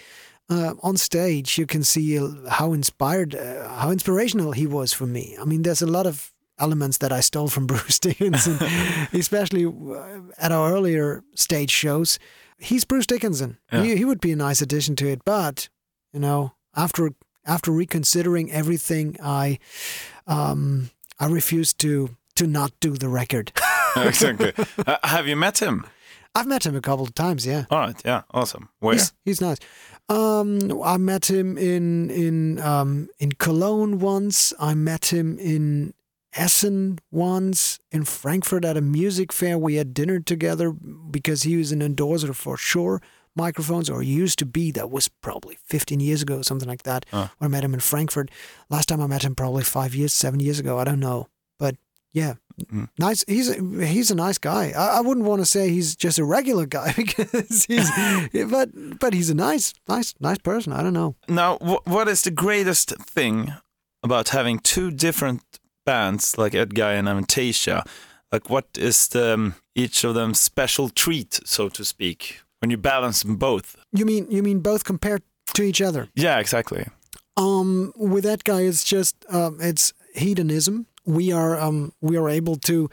Uh, 0.50 0.74
on 0.82 0.94
stage, 0.94 1.56
you 1.56 1.64
can 1.64 1.82
see 1.82 2.20
how 2.50 2.74
inspired, 2.74 3.34
uh, 3.34 3.66
how 3.66 3.90
inspirational 3.90 4.52
he 4.52 4.66
was 4.66 4.92
for 4.92 5.06
me. 5.06 5.34
I 5.40 5.46
mean, 5.46 5.62
there's 5.62 5.80
a 5.80 5.86
lot 5.86 6.06
of 6.06 6.33
elements 6.58 6.98
that 6.98 7.12
I 7.12 7.20
stole 7.20 7.48
from 7.48 7.66
Bruce 7.72 7.98
Dickinson, 7.98 8.58
especially 9.12 9.66
uh, 9.66 10.20
at 10.38 10.52
our 10.52 10.72
earlier 10.72 11.22
stage 11.34 11.70
shows 11.70 12.18
he's 12.58 12.84
Bruce 12.84 13.06
Dickinson. 13.06 13.58
Yeah. 13.72 13.82
He, 13.82 13.96
he 13.96 14.04
would 14.04 14.20
be 14.20 14.32
a 14.32 14.36
nice 14.36 14.62
addition 14.62 14.96
to 14.96 15.08
it, 15.08 15.24
but 15.24 15.68
you 16.12 16.20
know, 16.20 16.52
after 16.76 17.10
after 17.46 17.70
reconsidering 17.70 18.50
everything, 18.50 19.16
I 19.22 19.58
um, 20.26 20.90
I 21.18 21.26
refuse 21.26 21.72
to 21.74 22.16
to 22.36 22.46
not 22.46 22.72
do 22.80 22.92
the 22.92 23.08
record. 23.08 23.52
exactly. 23.96 24.52
Uh, 24.86 24.96
have 25.04 25.26
you 25.26 25.36
met 25.36 25.60
him? 25.60 25.86
I've 26.34 26.46
met 26.48 26.66
him 26.66 26.74
a 26.74 26.80
couple 26.80 27.04
of 27.04 27.14
times. 27.14 27.46
Yeah, 27.46 27.64
All 27.70 27.78
right. 27.78 28.00
Yeah. 28.04 28.22
Awesome. 28.32 28.68
Where? 28.80 28.94
he's 28.94 29.12
he's 29.24 29.40
nice. 29.40 29.58
Um, 30.08 30.82
I 30.82 30.96
met 30.96 31.30
him 31.30 31.56
in 31.56 32.10
in 32.10 32.60
um, 32.60 33.08
in 33.18 33.32
Cologne 33.32 33.98
once. 33.98 34.52
I 34.58 34.74
met 34.74 35.06
him 35.12 35.38
in 35.38 35.94
Essen 36.36 36.98
once. 37.10 37.78
In 37.92 38.04
Frankfurt 38.04 38.64
at 38.64 38.76
a 38.76 38.80
music 38.80 39.32
fair, 39.32 39.58
we 39.58 39.76
had 39.76 39.94
dinner 39.94 40.20
together 40.20 40.72
because 40.72 41.42
he 41.44 41.56
was 41.56 41.72
an 41.72 41.80
endorser 41.82 42.34
for 42.34 42.56
Shure 42.56 43.00
microphones, 43.36 43.90
or 43.90 44.02
used 44.02 44.38
to 44.38 44.46
be. 44.46 44.70
That 44.70 44.90
was 44.90 45.08
probably 45.08 45.58
15 45.64 45.98
years 46.00 46.22
ago, 46.22 46.42
something 46.42 46.68
like 46.68 46.84
that. 46.84 47.04
Ah. 47.12 47.32
When 47.38 47.48
I 47.48 47.50
met 47.50 47.64
him 47.64 47.74
in 47.74 47.80
Frankfurt. 47.80 48.30
Last 48.70 48.86
time 48.88 49.00
I 49.00 49.06
met 49.08 49.22
him, 49.24 49.34
probably 49.34 49.64
five 49.64 49.94
years, 49.94 50.12
seven 50.12 50.38
years 50.40 50.60
ago. 50.60 50.78
I 50.78 50.84
don't 50.84 51.00
know, 51.00 51.26
but 51.58 51.76
yeah, 52.12 52.34
Mm. 52.72 52.88
nice. 53.00 53.24
He's 53.26 53.50
a, 53.50 53.84
he's 53.84 54.12
a 54.12 54.14
nice 54.14 54.38
guy. 54.38 54.70
I, 54.70 54.98
I 54.98 55.00
wouldn't 55.00 55.26
want 55.26 55.42
to 55.42 55.44
say 55.46 55.70
he's 55.70 55.96
just 55.96 56.20
a 56.20 56.24
regular 56.24 56.66
guy 56.66 56.92
because 56.96 57.64
he's, 57.64 57.90
but 58.48 58.68
but 59.00 59.12
he's 59.12 59.28
a 59.28 59.34
nice, 59.34 59.74
nice, 59.88 60.14
nice 60.20 60.38
person. 60.38 60.72
I 60.72 60.80
don't 60.84 60.92
know. 60.92 61.16
Now, 61.28 61.56
wh- 61.58 61.84
what 61.84 62.06
is 62.06 62.22
the 62.22 62.30
greatest 62.30 62.94
thing 63.00 63.52
about 64.04 64.28
having 64.28 64.60
two 64.60 64.92
different 64.92 65.42
bands 65.84 66.38
like 66.38 66.52
Edguy 66.52 66.98
and 66.98 67.08
Avantasia? 67.08 67.86
Like, 68.32 68.50
what 68.50 68.66
is 68.76 69.08
the, 69.08 69.34
um, 69.34 69.54
each 69.74 70.04
of 70.04 70.14
them 70.14 70.34
special 70.34 70.88
treat, 70.88 71.40
so 71.44 71.68
to 71.68 71.84
speak, 71.84 72.40
when 72.60 72.70
you 72.70 72.76
balance 72.76 73.22
them 73.22 73.36
both? 73.36 73.76
You 73.92 74.04
mean 74.04 74.26
you 74.30 74.42
mean 74.42 74.60
both 74.60 74.84
compared 74.84 75.22
to 75.54 75.62
each 75.62 75.80
other? 75.80 76.08
Yeah, 76.14 76.38
exactly. 76.38 76.86
Um, 77.36 77.92
with 77.96 78.24
Edguy, 78.24 78.68
it's 78.68 78.84
just 78.84 79.24
um, 79.28 79.58
it's 79.60 79.92
hedonism. 80.14 80.86
We 81.04 81.32
are 81.32 81.58
um, 81.60 81.92
we 82.00 82.16
are 82.16 82.28
able 82.28 82.56
to 82.56 82.88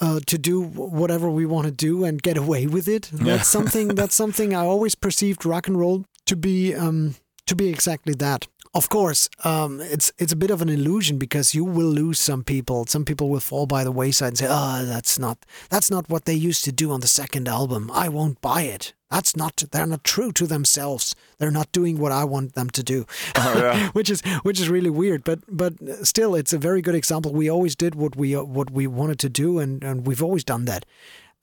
uh, 0.00 0.20
to 0.26 0.38
do 0.38 0.62
whatever 0.62 1.30
we 1.30 1.46
want 1.46 1.66
to 1.66 1.72
do 1.72 2.04
and 2.04 2.22
get 2.22 2.36
away 2.36 2.66
with 2.66 2.88
it. 2.88 3.10
That's 3.12 3.48
something. 3.48 3.88
That's 3.88 4.14
something 4.14 4.54
I 4.54 4.64
always 4.64 4.94
perceived 4.94 5.44
rock 5.46 5.68
and 5.68 5.78
roll 5.78 6.04
to 6.26 6.36
be 6.36 6.74
um, 6.74 7.16
to 7.46 7.54
be 7.54 7.68
exactly 7.68 8.14
that. 8.14 8.46
Of 8.76 8.90
course, 8.90 9.30
um, 9.42 9.80
it's 9.80 10.12
it's 10.18 10.32
a 10.32 10.36
bit 10.36 10.50
of 10.50 10.60
an 10.60 10.68
illusion 10.68 11.16
because 11.16 11.54
you 11.54 11.64
will 11.64 11.88
lose 11.88 12.18
some 12.18 12.44
people. 12.44 12.84
Some 12.86 13.04
people 13.06 13.30
will 13.30 13.40
fall 13.40 13.66
by 13.66 13.84
the 13.84 13.90
wayside 13.90 14.28
and 14.28 14.38
say, 14.38 14.48
"Oh, 14.50 14.84
that's 14.84 15.18
not 15.18 15.38
that's 15.70 15.90
not 15.90 16.10
what 16.10 16.26
they 16.26 16.34
used 16.34 16.62
to 16.64 16.72
do 16.72 16.90
on 16.92 17.00
the 17.00 17.08
second 17.08 17.48
album. 17.48 17.90
I 17.90 18.10
won't 18.10 18.40
buy 18.42 18.62
it." 18.62 18.92
That's 19.10 19.34
not. 19.34 19.64
They're 19.70 19.86
not 19.86 20.04
true 20.04 20.30
to 20.32 20.46
themselves. 20.46 21.14
They're 21.38 21.58
not 21.60 21.72
doing 21.72 21.98
what 21.98 22.12
I 22.12 22.24
want 22.24 22.52
them 22.52 22.68
to 22.70 22.82
do, 22.82 23.06
Oh, 23.36 23.54
yeah. 23.56 23.88
which 23.94 24.10
is 24.10 24.20
which 24.42 24.60
is 24.60 24.68
really 24.68 24.90
weird. 24.90 25.24
But 25.24 25.38
but 25.48 25.72
still, 26.06 26.34
it's 26.34 26.52
a 26.52 26.58
very 26.58 26.82
good 26.82 26.94
example. 26.94 27.32
We 27.32 27.48
always 27.50 27.76
did 27.76 27.94
what 27.94 28.14
we 28.16 28.34
what 28.36 28.70
we 28.70 28.86
wanted 28.86 29.18
to 29.20 29.28
do, 29.30 29.58
and, 29.58 29.84
and 29.84 30.06
we've 30.06 30.22
always 30.22 30.44
done 30.44 30.66
that, 30.66 30.84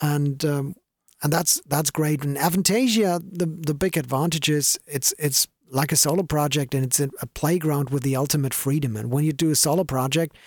and 0.02 0.46
um, 0.46 0.76
and 1.24 1.34
that's 1.34 1.62
that's 1.66 1.90
great. 1.90 2.24
And 2.24 2.38
Avantasia, 2.38 3.22
the 3.40 3.48
the 3.48 3.74
big 3.74 3.98
advantage 3.98 4.50
is 4.50 4.80
it's 4.86 5.16
it's 5.18 5.48
like 5.74 5.92
a 5.92 5.98
solo 5.98 6.24
project, 6.24 6.74
and 6.76 6.86
it's 6.86 7.00
a, 7.00 7.10
playground 7.34 7.90
with 7.90 8.04
the 8.04 8.16
ultimate 8.16 8.54
freedom. 8.54 8.96
And 8.96 9.12
when 9.12 9.24
you 9.24 9.34
do 9.34 9.50
a 9.50 9.56
solo 9.56 9.84
project, 9.84 10.38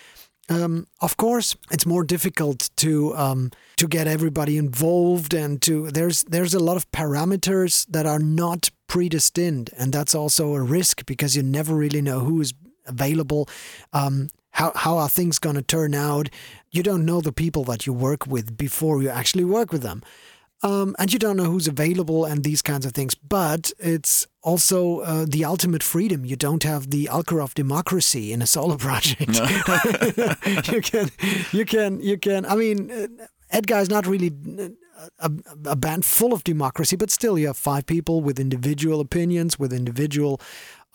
um, 0.49 0.87
of 1.01 1.17
course, 1.17 1.57
it's 1.71 1.85
more 1.85 2.05
difficult 2.05 2.69
to 2.77 3.15
um, 3.15 3.51
to 3.75 3.87
get 3.87 4.07
everybody 4.07 4.57
involved, 4.57 5.33
and 5.33 5.61
to 5.63 5.91
there's 5.91 6.23
there's 6.23 6.53
a 6.53 6.59
lot 6.59 6.77
of 6.77 6.89
parameters 6.91 7.85
that 7.87 8.05
are 8.05 8.19
not 8.19 8.71
predestined, 8.87 9.69
and 9.77 9.91
that's 9.91 10.15
also 10.15 10.55
a 10.55 10.61
risk 10.61 11.05
because 11.05 11.35
you 11.35 11.43
never 11.43 11.75
really 11.75 12.01
know 12.01 12.19
who 12.19 12.39
is 12.39 12.53
available. 12.85 13.49
Um, 13.91 14.29
how 14.51 14.71
how 14.75 14.97
are 14.97 15.09
things 15.09 15.37
going 15.37 15.57
to 15.57 15.61
turn 15.61 15.93
out? 15.93 16.29
You 16.71 16.81
don't 16.81 17.05
know 17.05 17.19
the 17.19 17.33
people 17.33 17.65
that 17.65 17.85
you 17.85 17.91
work 17.91 18.25
with 18.25 18.57
before 18.57 19.01
you 19.01 19.09
actually 19.09 19.45
work 19.45 19.73
with 19.73 19.81
them. 19.81 20.01
Um, 20.63 20.95
and 20.97 21.13
you 21.13 21.19
don't 21.19 21.37
know 21.37 21.43
who's 21.43 21.67
available 21.67 22.25
and 22.25 22.43
these 22.43 22.63
kinds 22.63 22.85
of 22.85 22.93
things. 22.93 23.13
But 23.13 23.71
it's 23.77 24.25
also 24.47 24.99
uh, 25.01 25.25
the 25.27 25.43
ultimate 25.43 25.83
freedom. 25.83 26.23
You 26.23 26.37
don't 26.37 26.63
have 26.63 26.89
the 26.89 27.09
Alkarov 27.11 27.53
democracy 27.53 28.31
in 28.31 28.41
a 28.41 28.47
solo 28.47 28.77
project. 28.87 29.21
you 30.71 30.81
can, 30.81 31.11
you 31.51 31.65
can, 31.65 32.01
you 32.01 32.17
can. 32.17 32.45
I 32.45 32.55
mean, 32.55 32.89
uh, 32.89 33.07
Edguy 33.53 33.81
is 33.81 33.89
not 33.89 34.07
really 34.07 34.31
a, 35.19 35.31
a 35.65 35.75
band 35.75 36.05
full 36.05 36.33
of 36.33 36.43
democracy, 36.43 36.95
but 36.95 37.11
still, 37.11 37.37
you 37.37 37.47
have 37.47 37.57
five 37.57 37.85
people 37.85 38.21
with 38.21 38.39
individual 38.39 39.01
opinions, 39.01 39.59
with 39.59 39.73
individual 39.73 40.39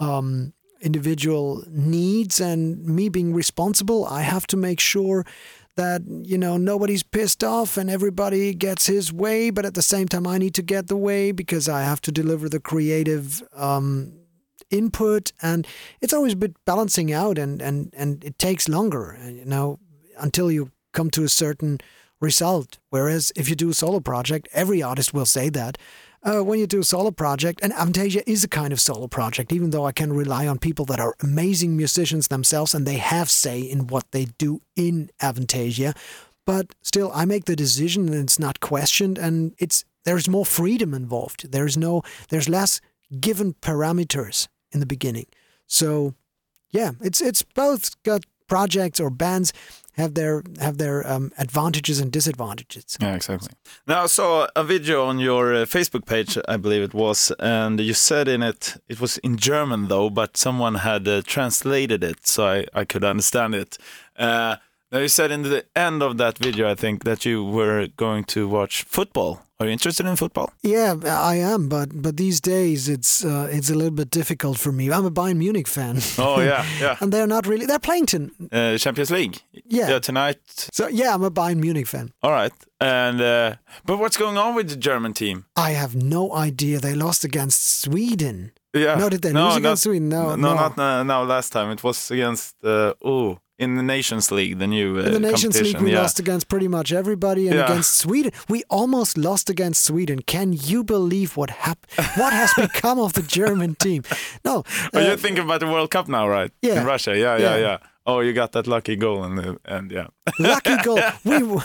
um, 0.01 0.55
individual 0.81 1.63
needs 1.69 2.41
and 2.41 2.85
me 2.85 3.09
being 3.09 3.33
responsible. 3.33 4.05
I 4.07 4.23
have 4.23 4.47
to 4.49 4.57
make 4.57 4.81
sure 4.81 5.25
that 5.77 6.03
you 6.07 6.37
know 6.37 6.57
nobody's 6.57 7.03
pissed 7.03 7.43
off 7.43 7.77
and 7.77 7.89
everybody 7.89 8.53
gets 8.55 8.87
his 8.87 9.13
way 9.13 9.51
but 9.51 9.65
at 9.65 9.75
the 9.75 9.83
same 9.83 10.07
time 10.07 10.27
i 10.27 10.37
need 10.37 10.55
to 10.55 10.63
get 10.63 10.89
the 10.89 10.97
way 10.97 11.33
because 11.33 11.67
i 11.69 11.81
have 11.81 12.01
to 12.01 12.13
deliver 12.13 12.47
the 12.47 12.61
creative 12.61 13.43
um, 13.57 14.13
input. 14.73 15.33
And 15.43 15.67
it's 16.01 16.13
always 16.13 16.33
a 16.33 16.37
bit 16.37 16.57
balancing 16.65 17.13
out 17.13 17.39
and 17.39 17.63
and 17.63 17.93
and 17.97 18.25
it 18.25 18.39
takes 18.39 18.69
longer 18.69 19.17
you 19.23 19.45
know 19.45 19.79
until 20.19 20.51
you 20.51 20.71
come 20.93 21.11
to 21.11 21.25
a 21.25 21.29
certain 21.29 21.79
result. 22.21 22.79
Whereas 22.91 23.33
if 23.37 23.49
you 23.49 23.55
do 23.55 23.71
a 23.71 23.75
solo 23.75 24.01
project 24.01 24.49
every 24.53 24.83
artist 24.83 25.15
will 25.15 25.27
say 25.27 25.49
that 25.51 25.79
uh, 26.23 26.41
when 26.41 26.59
you 26.59 26.67
do 26.67 26.81
a 26.81 26.85
solo 26.85 27.11
project, 27.11 27.61
and 27.63 27.73
Avantasia 27.73 28.23
is 28.27 28.45
a 28.45 28.49
kind 28.49 28.73
of 28.73 28.81
solo 28.81 29.09
project, 29.09 29.53
even 29.53 29.71
though 29.71 29.87
I 29.87 29.93
can 29.93 30.13
rely 30.13 30.47
on 30.47 30.59
people 30.59 30.85
that 30.87 31.01
are 31.01 31.15
amazing 31.21 31.77
musicians 31.77 32.29
themselves 32.29 32.75
and 32.75 32.87
they 32.87 32.99
have 32.99 33.29
say 33.31 33.61
in 33.61 33.89
what 33.89 34.11
they 34.13 34.27
do 34.39 34.61
in 34.77 35.11
Avantasia. 35.21 35.97
But 36.47 36.75
still, 36.83 37.11
I 37.15 37.25
make 37.25 37.45
the 37.45 37.57
decision 37.57 38.09
and 38.09 38.23
it's 38.23 38.39
not 38.39 38.61
questioned, 38.61 39.19
and 39.19 39.55
it's 39.59 39.85
there's 40.05 40.29
more 40.29 40.47
freedom 40.47 40.95
involved. 40.95 41.51
There's 41.53 41.77
no, 41.77 42.03
there's 42.29 42.49
less 42.49 42.81
given 43.21 43.55
parameters 43.55 44.49
in 44.73 44.81
the 44.81 44.87
beginning. 44.87 45.27
So, 45.67 46.15
yeah, 46.71 46.93
it's 47.01 47.21
it's 47.21 47.43
both 47.43 48.01
got 48.03 48.25
projects 48.49 49.01
or 49.01 49.11
bands 49.11 49.53
have 49.97 50.15
their 50.15 50.43
have 50.61 50.79
their 50.79 51.07
um, 51.07 51.33
advantages 51.39 52.01
and 52.01 52.11
disadvantages. 52.11 52.97
Yeah, 53.01 53.15
exactly. 53.15 53.51
Now 53.87 54.05
I 54.05 54.07
saw 54.07 54.49
a 54.57 54.65
video 54.65 55.05
on 55.05 55.19
your 55.19 55.55
uh, 55.55 55.59
Facebook 55.65 56.07
page, 56.07 56.39
I 56.49 56.57
believe 56.57 56.83
it 56.83 56.95
was, 56.95 57.33
and 57.39 57.81
you 57.81 57.95
said 57.95 58.29
in 58.29 58.43
it 58.43 58.77
it 58.89 59.01
was 59.01 59.19
in 59.19 59.37
German 59.37 59.89
though, 59.89 60.11
but 60.11 60.37
someone 60.37 60.77
had 60.77 61.07
uh, 61.07 61.23
translated 61.23 62.03
it 62.03 62.27
so 62.27 62.47
I, 62.47 62.67
I 62.75 62.85
could 62.85 63.05
understand 63.05 63.55
it. 63.55 63.79
Uh, 64.17 64.57
now 64.93 64.99
you 64.99 65.09
said 65.09 65.31
in 65.31 65.43
the 65.43 65.65
end 65.75 66.03
of 66.03 66.19
that 66.19 66.39
video, 66.39 66.71
I 66.71 66.75
think 66.75 67.05
that 67.05 67.25
you 67.25 67.43
were 67.43 67.89
going 67.97 68.25
to 68.25 68.47
watch 68.47 68.85
football. 68.85 69.41
Are 69.59 69.67
you 69.67 69.73
interested 69.73 70.07
in 70.07 70.17
football? 70.17 70.53
Yeah, 70.63 70.97
I 71.07 71.37
am, 71.37 71.69
but 71.69 72.03
but 72.03 72.17
these 72.17 72.41
days 72.41 72.89
it's 72.89 73.25
uh, 73.25 73.49
it's 73.51 73.71
a 73.71 73.75
little 73.75 73.95
bit 73.95 74.11
difficult 74.11 74.59
for 74.59 74.73
me. 74.73 74.91
I'm 74.91 75.05
a 75.05 75.11
Bayern 75.11 75.37
Munich 75.37 75.69
fan. 75.69 76.01
Oh 76.19 76.41
yeah, 76.41 76.67
yeah. 76.81 76.97
and 77.01 77.13
they're 77.13 77.29
not 77.29 77.47
really. 77.47 77.67
They're 77.67 77.79
playing 77.79 78.07
to 78.07 78.31
uh, 78.51 78.77
Champions 78.77 79.13
League. 79.13 79.41
Yeah. 79.53 79.89
yeah, 79.89 79.99
tonight. 80.01 80.41
So 80.73 80.89
yeah, 80.89 81.15
I'm 81.15 81.23
a 81.23 81.31
Bayern 81.31 81.61
Munich 81.61 81.87
fan. 81.87 82.13
All 82.25 82.33
right, 82.33 82.53
and 82.81 83.21
uh, 83.21 83.55
but 83.87 83.99
what's 83.99 84.17
going 84.17 84.37
on 84.37 84.57
with 84.57 84.69
the 84.69 84.77
German 84.77 85.13
team? 85.13 85.45
I 85.55 85.71
have 85.71 85.95
no 85.95 86.35
idea. 86.35 86.81
They 86.81 86.97
lost 86.97 87.25
against 87.25 87.83
Sweden. 87.83 88.51
Yeah. 88.75 88.97
No, 88.97 89.09
did 89.09 89.23
they 89.23 89.33
no, 89.33 89.45
lose 89.45 89.55
not, 89.55 89.59
against 89.59 89.83
Sweden? 89.85 90.09
No, 90.09 90.35
no, 90.35 90.55
not 90.55 90.79
uh, 90.79 91.03
no. 91.05 91.23
Last 91.23 91.53
time 91.53 91.71
it 91.71 91.85
was 91.85 92.11
against. 92.11 92.57
Uh, 92.65 92.95
oh, 93.05 93.39
in 93.59 93.77
the 93.77 93.83
Nations 93.83 94.31
League, 94.31 94.59
the 94.59 94.67
new 94.67 94.99
uh, 94.99 95.03
In 95.03 95.13
the 95.13 95.21
Nations 95.21 95.61
League, 95.61 95.79
we 95.81 95.93
yeah. 95.93 96.01
lost 96.01 96.19
against 96.19 96.49
pretty 96.49 96.69
much 96.69 96.93
everybody, 96.93 97.49
and 97.49 97.57
Yeah. 97.57 97.65
against 97.65 97.95
Sweden, 97.95 98.33
we 98.49 98.63
almost 98.69 99.17
lost 99.17 99.51
against 99.51 99.85
Sweden. 99.85 100.21
Can 100.23 100.53
you 100.53 100.83
believe 100.85 101.37
what 101.37 101.51
happened? 101.51 101.93
What 102.17 102.33
has 102.33 102.53
become 102.55 102.99
of 102.99 103.13
the 103.13 103.23
German 103.23 103.75
team? 103.77 104.03
No, 104.45 104.65
uh, 104.95 105.01
you're 105.01 105.17
thinking 105.17 105.45
about 105.45 105.61
the 105.61 105.67
World 105.67 105.91
Cup 105.91 106.09
now, 106.09 106.27
right? 106.29 106.51
Yeah. 106.63 106.81
In 106.81 106.87
Russia, 106.87 107.17
yeah, 107.17 107.37
yeah, 107.37 107.57
Yeah. 107.57 107.57
yeah. 107.59 107.79
Oh, 108.05 108.19
you 108.19 108.33
got 108.33 108.51
that 108.53 108.67
lucky 108.67 108.97
goal 108.97 109.23
and 109.23 109.39
the, 109.39 109.59
yeah. 109.91 110.09
lucky 110.39 110.77
goal. 110.83 111.01
We, 111.25 111.39
w- 111.39 111.61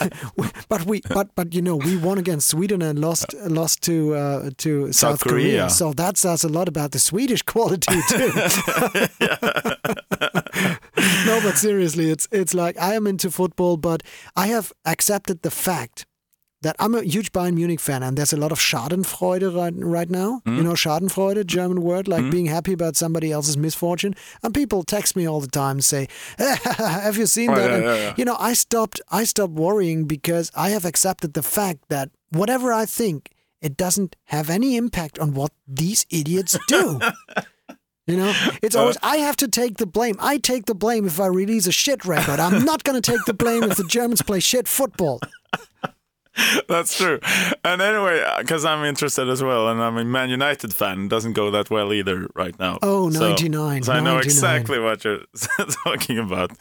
but 0.70 0.86
we, 0.86 1.02
but 1.10 1.34
but 1.36 1.56
you 1.56 1.64
know, 1.64 1.76
we 1.76 1.98
won 1.98 2.20
against 2.20 2.50
Sweden 2.50 2.84
and 2.84 3.00
lost 3.00 3.34
lost 3.50 3.82
to 3.84 4.14
uh, 4.14 4.50
to 4.58 4.94
South, 4.94 5.22
Korea. 5.22 5.70
So 5.70 5.94
that 5.94 6.18
says 6.18 6.44
a 6.44 6.50
lot 6.50 6.68
about 6.68 6.92
the 6.92 7.00
Swedish 7.00 7.42
quality 7.42 8.00
too. 8.10 8.28
no, 11.26 11.40
but 11.42 11.58
seriously, 11.58 12.12
it's 12.12 12.28
it's 12.32 12.54
like 12.54 12.78
I 12.80 12.94
am 12.96 13.08
into 13.08 13.32
football, 13.32 13.78
but 13.78 14.04
I 14.36 14.48
have 14.48 14.72
accepted 14.86 15.42
the 15.42 15.52
fact 15.52 16.06
that 16.64 16.76
I'm 16.80 16.96
a 16.96 17.04
huge 17.04 17.32
Bayern 17.32 17.54
Munich 17.54 17.80
fan, 17.80 18.02
and 18.04 18.18
there's 18.18 18.34
a 18.34 18.38
lot 18.38 18.52
of 18.52 18.60
Schadenfreude 18.60 19.56
right, 19.56 19.74
right 19.78 20.10
now. 20.10 20.42
You 20.46 20.64
know, 20.64 20.74
Schadenfreude, 20.74 21.46
German 21.46 21.82
word, 21.82 22.08
like 22.08 22.32
being 22.32 22.48
happy 22.48 22.74
about 22.74 22.96
somebody 22.96 23.32
else's 23.32 23.56
misfortune. 23.58 24.16
And 24.42 24.54
people 24.54 24.84
text 24.84 25.16
me 25.16 25.28
all 25.28 25.40
the 25.40 25.48
time 25.48 25.78
and 25.78 25.86
say, 25.86 26.08
"Have 26.40 27.18
you 27.18 27.28
seen 27.28 27.52
Oh, 27.52 27.56
that?" 27.56 27.70
yeah, 27.70 27.76
And, 27.76 27.84
yeah, 27.86 27.96
yeah. 27.96 28.14
You 28.18 28.26
know, 28.26 28.38
I 28.40 28.54
stopped. 28.54 29.02
I 29.12 29.24
stopped 29.24 29.54
worrying 29.54 30.06
because 30.06 30.52
I 30.56 30.70
have 30.72 30.84
accepted 30.86 31.34
the 31.34 31.44
fact 31.44 31.90
that 31.90 32.10
whatever 32.32 32.74
I 32.74 32.86
think, 32.86 33.30
it 33.62 33.78
doesn't 33.78 34.16
have 34.26 34.50
any 34.50 34.78
impact 34.78 35.20
on 35.20 35.34
what 35.36 35.52
these 35.68 36.06
idiots 36.10 36.58
do. 36.68 37.00
You 38.10 38.16
know, 38.16 38.34
it's 38.64 38.74
Uh, 38.74 38.80
always 38.80 38.98
I 39.04 39.18
have 39.18 39.36
to 39.36 39.50
take 39.50 39.78
the 39.80 39.86
blame. 39.86 40.16
I 40.22 40.38
take 40.38 40.66
the 40.66 40.74
blame 40.74 41.06
if 41.06 41.20
I 41.20 41.26
release 41.28 41.68
a 41.68 41.74
shit 41.74 42.06
record. 42.06 42.40
I'm 42.40 42.64
not 42.64 42.86
going 42.86 42.96
to 43.02 43.12
take 43.12 43.26
the 43.26 43.34
blame 43.34 43.64
if 43.64 43.76
the 43.76 43.84
Germans 43.84 44.22
play 44.22 44.40
shit 44.40 44.66
football. 44.66 45.20
That's 46.68 46.98
true. 46.98 47.20
And 47.64 47.82
anyway, 47.82 48.24
because 48.40 48.66
I'm 48.66 48.84
interested 48.86 49.30
as 49.30 49.42
well, 49.44 49.70
and 49.70 49.82
I'm 49.82 49.98
a 49.98 50.06
Man 50.06 50.30
United 50.30 50.74
fan, 50.74 51.08
doesn't 51.08 51.34
go 51.34 51.52
that 51.52 51.70
well 51.70 51.92
either 51.94 52.28
right 52.36 52.58
now. 52.60 52.80
Oh, 52.82 53.10
So- 53.10 53.30
99, 53.30 53.84
So, 53.84 53.94
I 53.94 53.98
know 54.00 54.16
99. 54.16 54.24
exactly 54.24 54.80
what 54.80 55.04
you're 55.04 55.22
talking 55.84 56.20
about. 56.20 56.52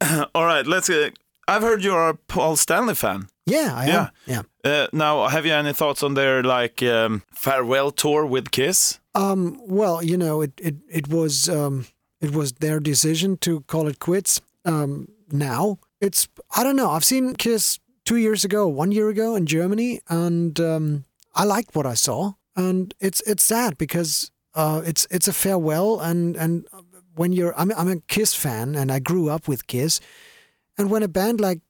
All 0.34 0.44
right, 0.44 0.66
let's. 0.66 0.88
Uh, 0.90 1.10
I've 1.48 1.62
heard 1.62 1.82
you're 1.82 2.08
a 2.10 2.14
Paul 2.14 2.56
Stanley 2.56 2.94
fan. 2.94 3.28
Yeah, 3.46 3.72
I 3.74 3.86
Yeah. 3.86 4.08
am. 4.28 4.44
Yeah. 4.64 4.72
Uh, 4.72 4.86
now, 4.92 5.26
have 5.28 5.44
you 5.44 5.52
any 5.52 5.72
thoughts 5.72 6.02
on 6.02 6.14
their 6.14 6.42
like 6.44 6.82
um, 6.82 7.22
farewell 7.34 7.90
tour 7.90 8.24
with 8.24 8.50
Kiss? 8.52 9.00
Um, 9.14 9.58
well, 9.66 10.02
you 10.04 10.16
know, 10.16 10.42
it 10.42 10.52
it 10.62 10.76
it 10.88 11.08
was 11.08 11.48
um, 11.48 11.86
it 12.20 12.30
was 12.32 12.52
their 12.52 12.78
decision 12.80 13.36
to 13.38 13.62
call 13.66 13.88
it 13.88 13.98
quits. 13.98 14.40
Um, 14.64 15.08
now 15.32 15.78
it's 16.00 16.28
I 16.56 16.62
don't 16.62 16.76
know. 16.76 16.90
I've 16.90 17.04
seen 17.04 17.34
Kiss 17.34 17.80
two 18.10 18.16
years 18.16 18.44
ago, 18.44 18.66
one 18.66 18.90
year 18.90 19.08
ago 19.08 19.36
in 19.36 19.46
Germany, 19.46 20.00
and 20.08 20.58
um, 20.58 21.04
I 21.32 21.44
liked 21.44 21.76
what 21.76 21.86
I 21.86 21.94
saw. 21.94 22.32
And 22.56 22.92
it's 22.98 23.20
it's 23.20 23.44
sad 23.44 23.78
because 23.78 24.32
uh, 24.56 24.82
it's 24.84 25.06
it's 25.12 25.28
a 25.28 25.32
farewell, 25.32 26.00
and 26.00 26.36
and 26.36 26.66
when 27.14 27.32
you're 27.32 27.54
I'm 27.56 27.70
I'm 27.76 27.88
a 27.88 28.00
Kiss 28.08 28.34
fan, 28.34 28.74
and 28.74 28.90
I 28.90 28.98
grew 28.98 29.30
up 29.30 29.46
with 29.46 29.68
Kiss, 29.68 30.00
and 30.76 30.90
when 30.90 31.04
a 31.04 31.08
band 31.08 31.40
like 31.40 31.60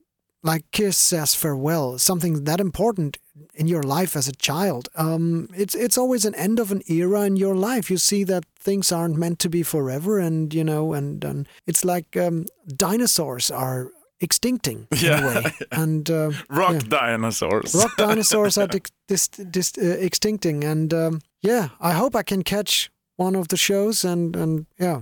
like 0.43 0.65
Kiss 0.73 0.97
says 0.97 1.35
farewell, 1.35 1.99
something 1.99 2.45
that 2.45 2.59
important 2.59 3.19
in 3.55 3.67
your 3.69 3.83
life 3.83 4.17
as 4.17 4.27
a 4.27 4.33
child, 4.49 4.89
um, 4.95 5.47
it's 5.55 5.75
it's 5.75 5.99
always 5.99 6.25
an 6.25 6.35
end 6.37 6.59
of 6.59 6.73
an 6.73 6.81
era 6.89 7.21
in 7.25 7.37
your 7.37 7.55
life. 7.55 7.91
You 7.91 7.99
see 7.99 8.25
that 8.25 8.45
things 8.59 8.91
aren't 8.91 9.19
meant 9.19 9.41
to 9.41 9.51
be 9.51 9.63
forever, 9.63 10.19
and 10.19 10.55
you 10.55 10.65
know, 10.65 10.95
and, 10.95 11.23
and 11.23 11.47
it's 11.67 11.85
like 11.85 12.17
um, 12.17 12.47
dinosaurs 12.67 13.51
are 13.51 13.91
extincting 14.21 14.87
in 14.93 14.99
Yeah. 14.99 15.21
a 15.21 15.27
way, 15.27 15.53
and 15.83 16.11
uh, 16.11 16.31
Rock 16.49 16.73
yeah. 16.83 16.89
dinosaurs. 16.89 17.75
rock 17.75 17.97
dinosaurs 18.09 18.59
are 18.59 18.67
dis- 18.69 18.93
dis- 19.09 19.29
dis- 19.51 19.79
uh, 19.79 19.97
extincting, 20.01 20.65
and 20.65 20.93
um, 20.95 21.21
yeah, 21.43 21.69
I 21.81 21.93
hope 21.93 22.15
I 22.19 22.23
can 22.23 22.43
catch 22.43 22.91
one 23.19 23.39
of 23.39 23.47
the 23.49 23.57
shows, 23.57 24.05
and 24.05 24.37
and 24.37 24.67
yeah, 24.79 25.01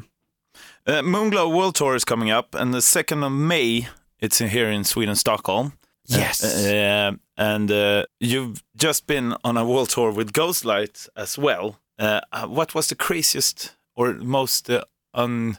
Uh, 0.87 1.03
Moonglow 1.03 1.49
World 1.51 1.75
Tour 1.75 1.95
is 1.95 2.05
coming 2.05 2.31
up, 2.39 2.55
and 2.55 2.73
the 2.75 2.81
second 2.83 3.23
of 3.25 3.33
May, 3.33 3.87
it's 4.21 4.39
here 4.39 4.71
in 4.73 4.85
Sweden, 4.85 5.17
Stockholm. 5.17 5.73
yes, 6.05 6.43
Uh, 6.43 7.13
and 7.37 7.71
uh, 7.71 8.03
you've 8.19 8.63
just 8.75 9.07
been 9.07 9.35
on 9.43 9.57
a 9.57 9.63
world 9.65 9.91
tour 9.91 10.11
with 10.17 10.33
Ghostlight 10.33 11.09
as 11.15 11.39
well. 11.39 11.77
Uh, 11.99 12.21
uh, 12.33 12.47
what 12.47 12.75
was 12.75 12.87
the 12.87 12.95
craziest 12.97 13.77
or 13.95 14.15
most 14.15 14.71
uh, 14.71 14.81
un- 15.15 15.57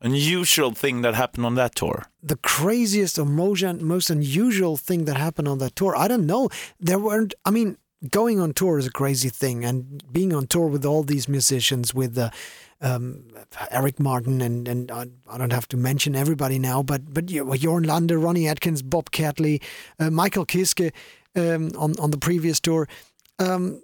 unusual 0.00 0.72
thing 0.72 1.02
that 1.02 1.14
happened 1.14 1.46
on 1.46 1.54
that 1.54 1.74
tour? 1.74 2.04
the 2.22 2.36
craziest 2.36 3.18
or 3.18 3.26
most, 3.26 4.10
unusual 4.10 4.76
thing 4.78 5.04
that 5.04 5.16
happened 5.16 5.46
on 5.48 5.58
that 5.58 5.76
tour. 5.76 5.94
I 5.96 6.08
don't 6.08 6.26
know. 6.26 6.48
There 6.80 6.98
weren't. 6.98 7.34
I 7.44 7.50
mean, 7.50 7.76
going 8.10 8.40
on 8.40 8.52
tour 8.54 8.78
is 8.78 8.86
a 8.86 8.90
crazy 8.90 9.28
thing, 9.28 9.64
and 9.64 10.02
being 10.10 10.32
on 10.34 10.46
tour 10.46 10.66
with 10.68 10.84
all 10.86 11.02
these 11.02 11.28
musicians, 11.28 11.94
with 11.94 12.16
uh, 12.16 12.30
um, 12.80 13.24
Eric 13.70 14.00
Martin, 14.00 14.40
and 14.40 14.68
and 14.68 14.90
I, 14.90 15.06
I 15.28 15.36
don't 15.38 15.52
have 15.52 15.68
to 15.68 15.76
mention 15.76 16.16
everybody 16.16 16.58
now, 16.58 16.82
but 16.82 17.12
but 17.12 17.30
you- 17.30 17.44
Jorn 17.44 17.86
Lande, 17.86 18.12
Ronnie 18.12 18.48
Atkins, 18.48 18.82
Bob 18.82 19.10
Catley, 19.10 19.60
uh, 19.98 20.10
Michael 20.10 20.46
Kiske 20.46 20.92
um, 21.36 21.70
on 21.76 21.98
on 21.98 22.10
the 22.10 22.18
previous 22.18 22.58
tour. 22.60 22.88
Um, 23.38 23.80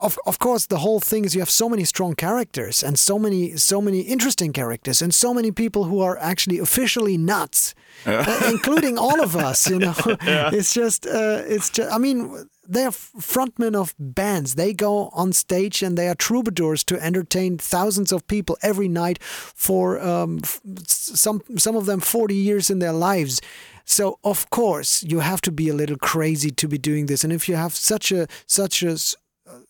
of 0.00 0.18
of 0.26 0.38
course 0.38 0.66
the 0.66 0.78
whole 0.78 1.00
thing 1.00 1.24
is 1.24 1.34
you 1.34 1.40
have 1.40 1.50
so 1.50 1.68
many 1.68 1.84
strong 1.84 2.14
characters 2.14 2.82
and 2.82 2.98
so 2.98 3.18
many 3.18 3.56
so 3.56 3.80
many 3.80 4.00
interesting 4.00 4.52
characters 4.52 5.02
and 5.02 5.14
so 5.14 5.32
many 5.32 5.50
people 5.50 5.84
who 5.84 6.00
are 6.00 6.18
actually 6.18 6.58
officially 6.58 7.16
nuts 7.16 7.74
uh, 8.04 8.40
including 8.50 8.98
all 8.98 9.20
of 9.22 9.34
us 9.36 9.68
you 9.70 9.78
know? 9.78 9.94
It's 10.52 10.74
just 10.74 11.06
uh, 11.06 11.42
it's 11.46 11.70
just 11.70 11.92
i 11.92 11.98
mean 11.98 12.48
they're 12.68 12.90
frontmen 12.90 13.74
of 13.74 13.94
bands. 13.98 14.54
They 14.54 14.72
go 14.72 15.08
on 15.12 15.32
stage 15.32 15.82
and 15.82 15.96
they 15.96 16.08
are 16.08 16.14
troubadours 16.14 16.84
to 16.84 17.00
entertain 17.02 17.58
thousands 17.58 18.12
of 18.12 18.26
people 18.26 18.56
every 18.62 18.88
night 18.88 19.22
for 19.22 20.00
um, 20.00 20.40
f- 20.42 20.60
some 20.86 21.42
some 21.56 21.76
of 21.76 21.86
them 21.86 22.00
40 22.00 22.34
years 22.34 22.70
in 22.70 22.78
their 22.78 22.92
lives. 22.92 23.40
So 23.84 24.18
of 24.24 24.50
course 24.50 25.02
you 25.04 25.20
have 25.20 25.40
to 25.42 25.52
be 25.52 25.68
a 25.68 25.74
little 25.74 25.96
crazy 25.96 26.50
to 26.50 26.68
be 26.68 26.78
doing 26.78 27.06
this. 27.06 27.24
And 27.24 27.32
if 27.32 27.48
you 27.48 27.56
have 27.56 27.74
such 27.74 28.10
a 28.12 28.26
such 28.46 28.82
a 28.82 28.98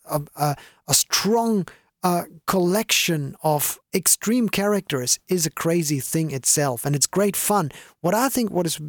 a, 0.09 0.21
a, 0.35 0.55
a 0.87 0.93
strong 0.93 1.67
a 2.03 2.25
collection 2.45 3.35
of 3.41 3.79
extreme 3.93 4.49
characters 4.49 5.19
is 5.27 5.45
a 5.45 5.51
crazy 5.51 5.99
thing 5.99 6.31
itself, 6.31 6.85
and 6.85 6.95
it's 6.95 7.07
great 7.07 7.35
fun. 7.35 7.71
What 8.01 8.13
I 8.13 8.29
think 8.29 8.51
what 8.51 8.65
is 8.65 8.79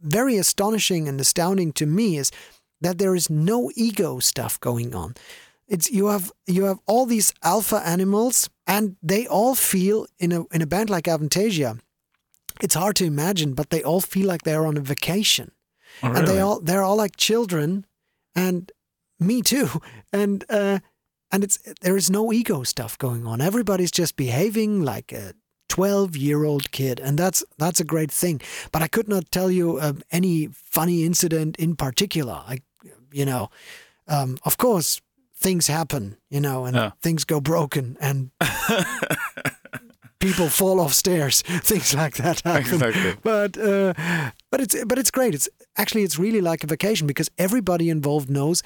very 0.00 0.36
astonishing 0.36 1.08
and 1.08 1.20
astounding 1.20 1.72
to 1.72 1.86
me 1.86 2.18
is 2.18 2.30
that 2.80 2.98
there 2.98 3.14
is 3.14 3.30
no 3.30 3.70
ego 3.74 4.20
stuff 4.20 4.60
going 4.60 4.94
on. 4.94 5.14
It's 5.66 5.90
you 5.90 6.06
have 6.06 6.30
you 6.46 6.64
have 6.64 6.78
all 6.86 7.06
these 7.06 7.34
alpha 7.42 7.82
animals, 7.84 8.48
and 8.66 8.96
they 9.02 9.26
all 9.26 9.54
feel 9.54 10.06
in 10.18 10.32
a 10.32 10.44
in 10.52 10.62
a 10.62 10.66
band 10.66 10.90
like 10.90 11.04
Avantasia. 11.04 11.80
It's 12.60 12.74
hard 12.74 12.96
to 12.96 13.04
imagine, 13.04 13.54
but 13.54 13.70
they 13.70 13.82
all 13.82 14.00
feel 14.00 14.26
like 14.26 14.42
they're 14.42 14.66
on 14.66 14.76
a 14.76 14.80
vacation, 14.80 15.52
Oh, 16.02 16.12
and 16.12 16.26
they 16.26 16.40
all 16.40 16.60
they're 16.60 16.82
all 16.82 16.96
like 16.96 17.16
children, 17.16 17.86
and 18.34 18.72
me 19.20 19.42
too, 19.42 19.68
and 20.12 20.44
uh, 20.50 20.78
and 21.32 21.44
it's 21.44 21.58
there 21.80 21.96
is 21.96 22.10
no 22.10 22.32
ego 22.32 22.62
stuff 22.64 22.96
going 22.98 23.26
on. 23.26 23.40
Everybody's 23.40 23.90
just 23.90 24.16
behaving 24.16 24.82
like 24.82 25.12
a 25.12 25.32
twelve 25.68 26.16
year 26.16 26.44
old 26.44 26.70
kid, 26.70 27.00
and 27.00 27.18
that's 27.18 27.44
that's 27.58 27.80
a 27.80 27.84
great 27.84 28.10
thing. 28.12 28.40
But 28.72 28.82
I 28.82 28.88
could 28.88 29.08
not 29.08 29.30
tell 29.30 29.50
you 29.50 29.80
um, 29.80 30.02
any 30.10 30.48
funny 30.52 31.04
incident 31.04 31.56
in 31.56 31.76
particular. 31.76 32.42
I, 32.48 32.58
you 33.12 33.24
know, 33.26 33.48
um, 34.06 34.36
of 34.44 34.56
course 34.56 35.00
things 35.40 35.68
happen, 35.68 36.16
you 36.30 36.40
know, 36.40 36.64
and 36.64 36.74
Yeah. 36.76 36.90
things 37.00 37.24
go 37.24 37.40
broken, 37.40 37.96
and 38.00 38.30
people 40.18 40.48
fall 40.48 40.80
off 40.80 40.92
stairs, 40.92 41.42
things 41.64 41.94
like 41.94 42.16
that 42.16 42.40
happen. 42.40 42.74
Exactly. 42.74 43.14
But 43.22 43.56
uh, 43.58 43.92
but 44.50 44.60
it's 44.60 44.84
but 44.84 44.98
it's 44.98 45.10
great. 45.10 45.34
It's 45.34 45.48
actually 45.76 46.02
it's 46.04 46.18
really 46.18 46.40
like 46.40 46.64
a 46.64 46.66
vacation 46.66 47.06
because 47.06 47.30
everybody 47.38 47.88
involved 47.90 48.28
knows 48.30 48.62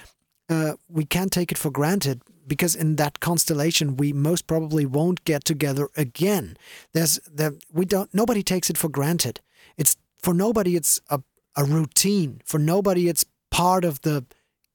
uh, 0.49 0.72
we 0.88 1.04
can't 1.04 1.32
take 1.32 1.52
it 1.52 1.58
for 1.58 1.70
granted 1.70 2.20
because 2.46 2.75
in 2.75 2.96
that 2.96 3.20
constellation 3.20 3.96
we 3.96 4.12
most 4.12 4.46
probably 4.46 4.84
won't 4.87 5.25
get 5.25 5.44
together 5.44 5.88
again. 5.96 6.56
There's 6.92 7.18
there 7.32 7.54
we 7.72 7.84
don't 7.84 8.12
nobody 8.12 8.42
takes 8.42 8.68
it 8.70 8.78
for 8.78 8.88
granted. 8.90 9.40
It's 9.76 9.96
for 10.22 10.34
nobody 10.34 10.76
it's 10.76 11.00
a 11.08 11.20
a 11.56 11.64
routine. 11.64 12.40
For 12.44 12.58
nobody 12.58 13.08
it's 13.08 13.25
part 13.50 13.84
of 13.84 14.00
the 14.00 14.25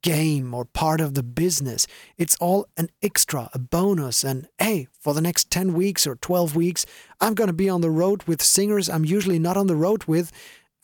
game 0.03 0.53
or 0.53 0.63
part 0.65 1.01
of 1.01 1.13
the 1.15 1.23
business. 1.23 1.87
It's 2.17 2.35
all 2.39 2.67
an 2.77 2.89
extra, 3.01 3.49
a 3.53 3.59
bonus. 3.59 4.23
And 4.23 4.47
hey, 4.59 4.87
for 5.01 5.13
the 5.13 5.21
next 5.21 5.49
10 5.51 5.73
weeks 5.73 6.05
or 6.07 6.15
12 6.15 6.55
weeks, 6.55 6.85
I'm 7.19 7.33
going 7.33 7.47
to 7.49 7.53
be 7.53 7.67
on 7.69 7.81
the 7.81 7.89
road 7.89 8.23
with 8.23 8.41
singers 8.41 8.89
I'm 8.89 9.05
usually 9.05 9.39
not 9.39 9.57
on 9.57 9.67
the 9.67 9.75
road 9.75 10.03
with. 10.05 10.31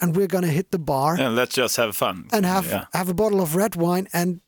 And 0.02 0.16
we're 0.16 0.28
going 0.28 0.44
to 0.44 0.50
hit 0.50 0.72
the 0.72 0.80
bar 0.80 1.16
And 1.20 1.36
let's 1.36 1.56
just 1.56 1.78
have 1.78 1.96
fun. 1.96 2.28
and 2.34 2.46
have, 2.46 2.66
Yeah. 2.66 2.86
have 2.94 3.08
a 3.08 3.14
bottle 3.14 3.40
of 3.40 3.56
red 3.56 3.76
wine 3.76 4.08
and, 4.12 4.42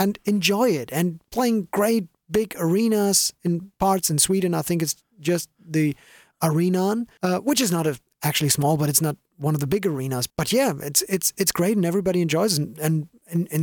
and 0.00 0.18
enjoy 0.24 0.70
it. 0.70 0.90
And 0.92 1.20
playing 1.30 1.68
great 1.70 2.06
big 2.30 2.54
arenas 2.58 3.32
in 3.42 3.70
parts 3.78 4.10
in 4.10 4.18
Sweden. 4.18 4.54
I 4.54 4.62
think 4.62 4.82
it's 4.82 4.96
just 5.20 5.48
the 5.76 5.94
Arenan, 6.42 7.06
uh, 7.22 7.38
which 7.38 7.60
is 7.60 7.70
not 7.70 7.86
a, 7.86 8.00
actually 8.22 8.48
small, 8.48 8.76
but 8.76 8.88
it's 8.88 9.02
not 9.02 9.16
one 9.36 9.54
of 9.54 9.60
the 9.60 9.66
big 9.66 9.86
arenas. 9.86 10.26
But 10.26 10.52
yeah, 10.52 10.72
it's 10.82 11.02
it's 11.02 11.32
it's 11.36 11.52
great 11.52 11.76
and 11.76 11.84
everybody 11.86 12.20
enjoys 12.22 12.58
it. 12.58 12.78
And 12.78 13.08
in, 13.26 13.46
in 13.46 13.62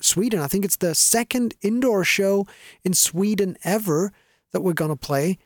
Sweden, 0.00 0.40
I 0.40 0.48
think 0.48 0.64
it's 0.64 0.76
the 0.76 0.94
second 0.94 1.54
indoor 1.60 2.04
show 2.04 2.46
in 2.84 2.94
Sweden 2.94 3.56
ever 3.64 4.12
that 4.52 4.62
we're 4.62 4.72
gonna 4.82 4.96
play, 4.96 5.38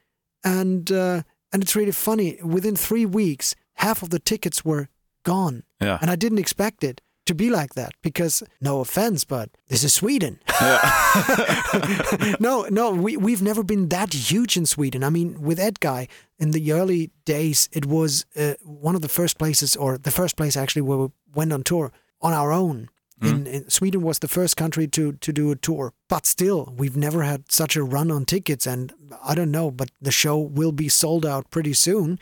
and 0.45 0.91
uh, 0.91 1.23
and 1.53 1.63
it's 1.63 1.77
really 1.77 1.93
funny. 1.93 2.39
Within 2.43 2.77
three 2.77 3.07
weeks, 3.07 3.55
half 3.75 4.03
of 4.03 4.09
the 4.11 4.19
tickets 4.19 4.65
were 4.65 4.89
gone, 5.25 5.63
Yeah. 5.81 5.99
and 6.01 6.11
I 6.11 6.17
didn't 6.17 6.39
expect 6.39 6.83
it 6.85 7.01
to 7.27 7.35
be 7.35 7.51
like 7.51 7.75
that 7.75 7.93
because 8.03 8.43
no 8.61 8.81
offense, 8.81 9.25
but 9.25 9.51
this 9.69 9.85
is 9.85 9.93
Sweden. 9.93 10.41
no, 12.41 12.67
no, 12.71 12.91
we 12.91 13.17
we've 13.17 13.43
never 13.43 13.63
been 13.63 13.89
that 13.89 14.13
huge 14.13 14.57
in 14.57 14.67
Sweden. 14.67 15.05
I 15.05 15.11
mean, 15.11 15.41
with 15.41 15.59
Edguy 15.59 16.09
in 16.39 16.51
the 16.51 16.73
early 16.73 17.11
days, 17.25 17.69
it 17.73 17.87
was 17.87 18.27
uh, 18.37 18.55
one 18.63 18.95
of 18.95 19.03
the 19.03 19.09
first 19.09 19.39
places, 19.39 19.77
or 19.77 19.99
the 19.99 20.11
first 20.11 20.37
place 20.37 20.57
actually, 20.57 20.83
where 20.83 20.99
we 20.99 21.09
went 21.35 21.53
on 21.53 21.63
tour 21.63 21.93
on 22.21 22.33
our 22.33 22.53
own. 22.53 22.89
In, 23.23 23.47
in 23.47 23.71
Sweden 23.71 24.03
was 24.03 24.19
the 24.19 24.27
first 24.27 24.57
country 24.57 24.89
to 24.89 25.13
to 25.13 25.33
do 25.33 25.53
a 25.53 25.57
tour, 25.57 25.93
but 26.09 26.27
still, 26.27 26.75
we've 26.77 26.97
never 26.97 27.23
had 27.23 27.53
such 27.53 27.77
a 27.77 27.85
run 27.85 28.11
on 28.11 28.25
tickets. 28.25 28.67
And 28.67 28.93
I 29.23 29.37
don't 29.37 29.53
know, 29.53 29.71
but 29.71 29.93
the 30.01 30.11
show 30.11 30.37
will 30.39 30.73
be 30.73 30.89
sold 30.89 31.25
out 31.25 31.49
pretty 31.53 31.73
soon 31.73 32.19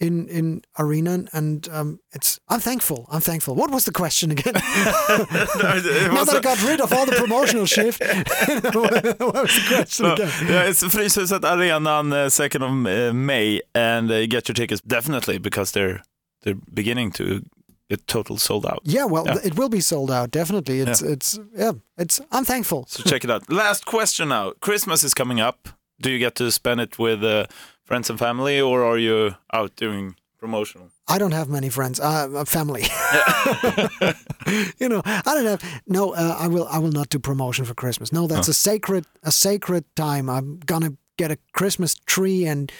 in 0.00 0.28
in 0.28 0.62
arena 0.78 1.24
and 1.32 1.68
um, 1.72 1.98
it's 2.12 2.38
I'm 2.48 2.60
thankful 2.60 3.06
I'm 3.10 3.20
thankful 3.20 3.54
what 3.56 3.70
was 3.70 3.84
the 3.84 3.92
question 3.92 4.30
again 4.30 4.54
It 4.56 6.12
now 6.12 6.24
that 6.24 6.36
I 6.36 6.40
got 6.40 6.62
rid 6.62 6.80
of 6.80 6.92
all 6.92 7.06
the 7.06 7.16
promotional 7.16 7.66
shift 7.76 8.00
what 8.00 9.20
was 9.34 9.54
the 9.54 9.64
question 9.74 10.06
Uh, 10.06 10.12
again 10.14 10.30
yeah, 10.48 10.68
it's 10.70 10.82
Fryshuset 10.84 11.42
Arenan, 11.44 12.12
uh, 12.12 12.28
second 12.30 12.62
of 12.62 12.70
uh, 12.70 13.12
May, 13.12 13.60
and 13.74 14.10
uh, 14.10 14.26
get 14.26 14.48
your 14.48 14.54
tickets 14.54 14.80
definitely 14.86 15.38
because 15.38 15.72
they're 15.72 16.00
they're 16.42 16.58
beginning 16.72 17.12
to 17.12 17.42
get 17.90 18.06
total 18.06 18.36
sold 18.38 18.66
out. 18.66 18.80
yeah 18.84 19.04
well 19.06 19.24
Yeah. 19.26 19.38
it 19.48 19.54
will 19.58 19.68
be 19.70 19.80
sold 19.80 20.10
out 20.10 20.30
definitely 20.30 20.80
it's 20.80 21.02
it's 21.02 21.38
yeah 21.56 21.72
it's 21.96 22.20
I'm 22.30 22.44
thankful 22.44 22.84
So 22.88 23.02
check 23.02 23.24
it 23.24 23.30
out. 23.30 23.42
Last 23.50 23.84
question 23.84 24.28
now. 24.28 24.52
Christmas 24.60 25.02
is 25.02 25.14
coming 25.14 25.40
up. 25.40 25.68
Do 26.02 26.08
you 26.10 26.18
get 26.18 26.34
to 26.34 26.50
spend 26.50 26.80
it 26.80 26.98
with 26.98 27.24
uh, 27.24 27.46
friends 27.88 28.10
and 28.10 28.18
family, 28.18 28.60
or 28.60 28.84
are 28.84 28.98
you 28.98 29.34
out 29.50 29.74
doing 29.76 30.14
promotional? 30.38 30.90
I 31.08 31.16
don't 31.18 31.32
have 31.32 31.48
many 31.48 31.70
friends 31.70 31.98
uh, 31.98 32.28
a 32.34 32.44
family 32.44 32.82
you 34.78 34.88
know 34.88 35.00
I 35.04 35.32
don't 35.34 35.46
have 35.46 35.62
no 35.86 36.14
uh, 36.14 36.36
I 36.38 36.48
will 36.48 36.68
I 36.70 36.78
will 36.78 36.92
not 36.92 37.08
do 37.08 37.18
promotion 37.18 37.64
for 37.64 37.74
Christmas 37.74 38.12
no 38.12 38.26
that's 38.26 38.46
a 38.46 38.52
sacred 38.52 39.06
a 39.22 39.32
sacred 39.32 39.84
time 39.96 40.28
I'm 40.28 40.58
gonna 40.66 40.92
get 41.16 41.30
a 41.30 41.38
Christmas 41.54 41.94
tree 42.04 42.44
and 42.44 42.70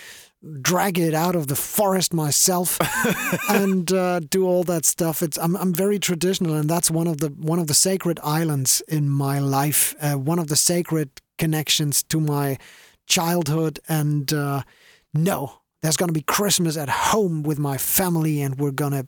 drag 0.61 0.99
it 0.99 1.15
out 1.15 1.35
of 1.37 1.47
the 1.47 1.57
forest 1.57 2.13
myself 2.13 2.79
and 3.49 3.91
uh, 3.93 4.21
do 4.21 4.47
all 4.47 4.63
that 4.65 4.85
stuff. 4.85 5.23
It's 5.23 5.39
I'm 5.39 5.57
I'm 5.57 5.73
very 5.75 5.99
traditional, 5.99 6.55
and 6.55 6.69
that's 6.71 6.91
one 6.91 7.09
of 7.09 7.17
the 7.17 7.29
one 7.29 7.59
of 7.59 7.67
the 7.67 7.75
sacred 7.75 8.21
islands 8.23 8.83
in 8.89 9.09
my 9.09 9.41
life. 9.41 9.95
Uh, 10.01 10.15
one 10.15 10.39
of 10.39 10.47
the 10.47 10.57
sacred 10.57 11.09
connections 11.39 12.03
to 12.05 12.21
my 12.21 12.59
childhood. 13.09 13.81
And 13.89 14.33
uh, 14.33 14.63
no, 15.25 15.61
there's 15.83 15.97
gonna 15.97 16.13
be 16.13 16.23
Christmas 16.23 16.77
at 16.77 16.89
home 16.89 17.43
with 17.43 17.59
my 17.59 17.77
family, 17.79 18.41
and 18.43 18.59
we're 18.59 18.73
gonna 18.73 19.07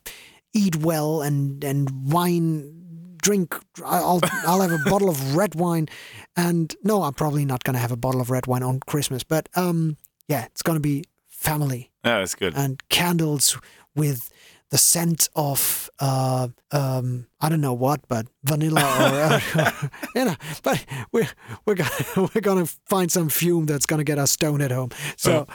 eat 0.55 0.77
well 0.77 1.23
and 1.23 1.63
and 1.65 2.13
wine. 2.13 2.77
Drink. 3.23 3.55
I'll 3.85 4.19
I'll 4.47 4.63
have 4.63 4.73
a 4.73 4.91
bottle 4.91 5.11
of 5.11 5.37
red 5.37 5.55
wine, 5.55 5.89
and 6.37 6.75
no, 6.83 7.03
I'm 7.03 7.13
probably 7.13 7.45
not 7.45 7.65
gonna 7.65 7.79
have 7.79 7.93
a 7.93 7.97
bottle 7.97 8.21
of 8.23 8.31
red 8.31 8.47
wine 8.47 8.63
on 8.63 8.81
Christmas. 8.87 9.23
But 9.25 9.49
um, 9.57 9.99
yeah, 10.27 10.47
it's 10.47 10.63
gonna 10.63 10.81
be 10.81 11.05
family 11.29 11.91
Yeah, 12.03 12.21
it's 12.23 12.35
good. 12.35 12.55
and 12.57 12.81
candles 12.89 13.59
with 13.95 14.31
the 14.71 14.79
scent 14.79 15.29
of 15.37 15.91
uh, 15.99 16.49
um, 16.73 17.27
I 17.43 17.51
don't 17.51 17.61
know 17.61 17.75
what, 17.75 18.01
but 18.09 18.27
vanilla 18.45 18.81
or 18.81 19.41
uh, 19.61 19.73
you 20.15 20.25
know. 20.25 20.37
But 20.63 20.87
we're 21.13 21.29
we're 21.67 21.75
gonna 21.75 21.91
we're 22.35 22.41
gonna 22.41 22.67
find 22.87 23.13
some 23.13 23.29
fume 23.29 23.67
that's 23.67 23.85
gonna 23.85 24.05
get 24.05 24.19
us 24.19 24.31
stoned 24.31 24.63
at 24.63 24.71
home. 24.71 24.91
So 25.19 25.47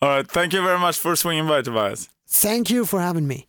All 0.00 0.08
right, 0.08 0.28
thank 0.28 0.52
you 0.52 0.62
very 0.62 0.78
much 0.78 0.96
for 0.96 1.16
swinging 1.16 1.48
by, 1.48 1.62
Tobias. 1.62 2.08
thank 2.28 2.70
you 2.70 2.84
for 2.84 3.00
having 3.00 3.26
me. 3.26 3.48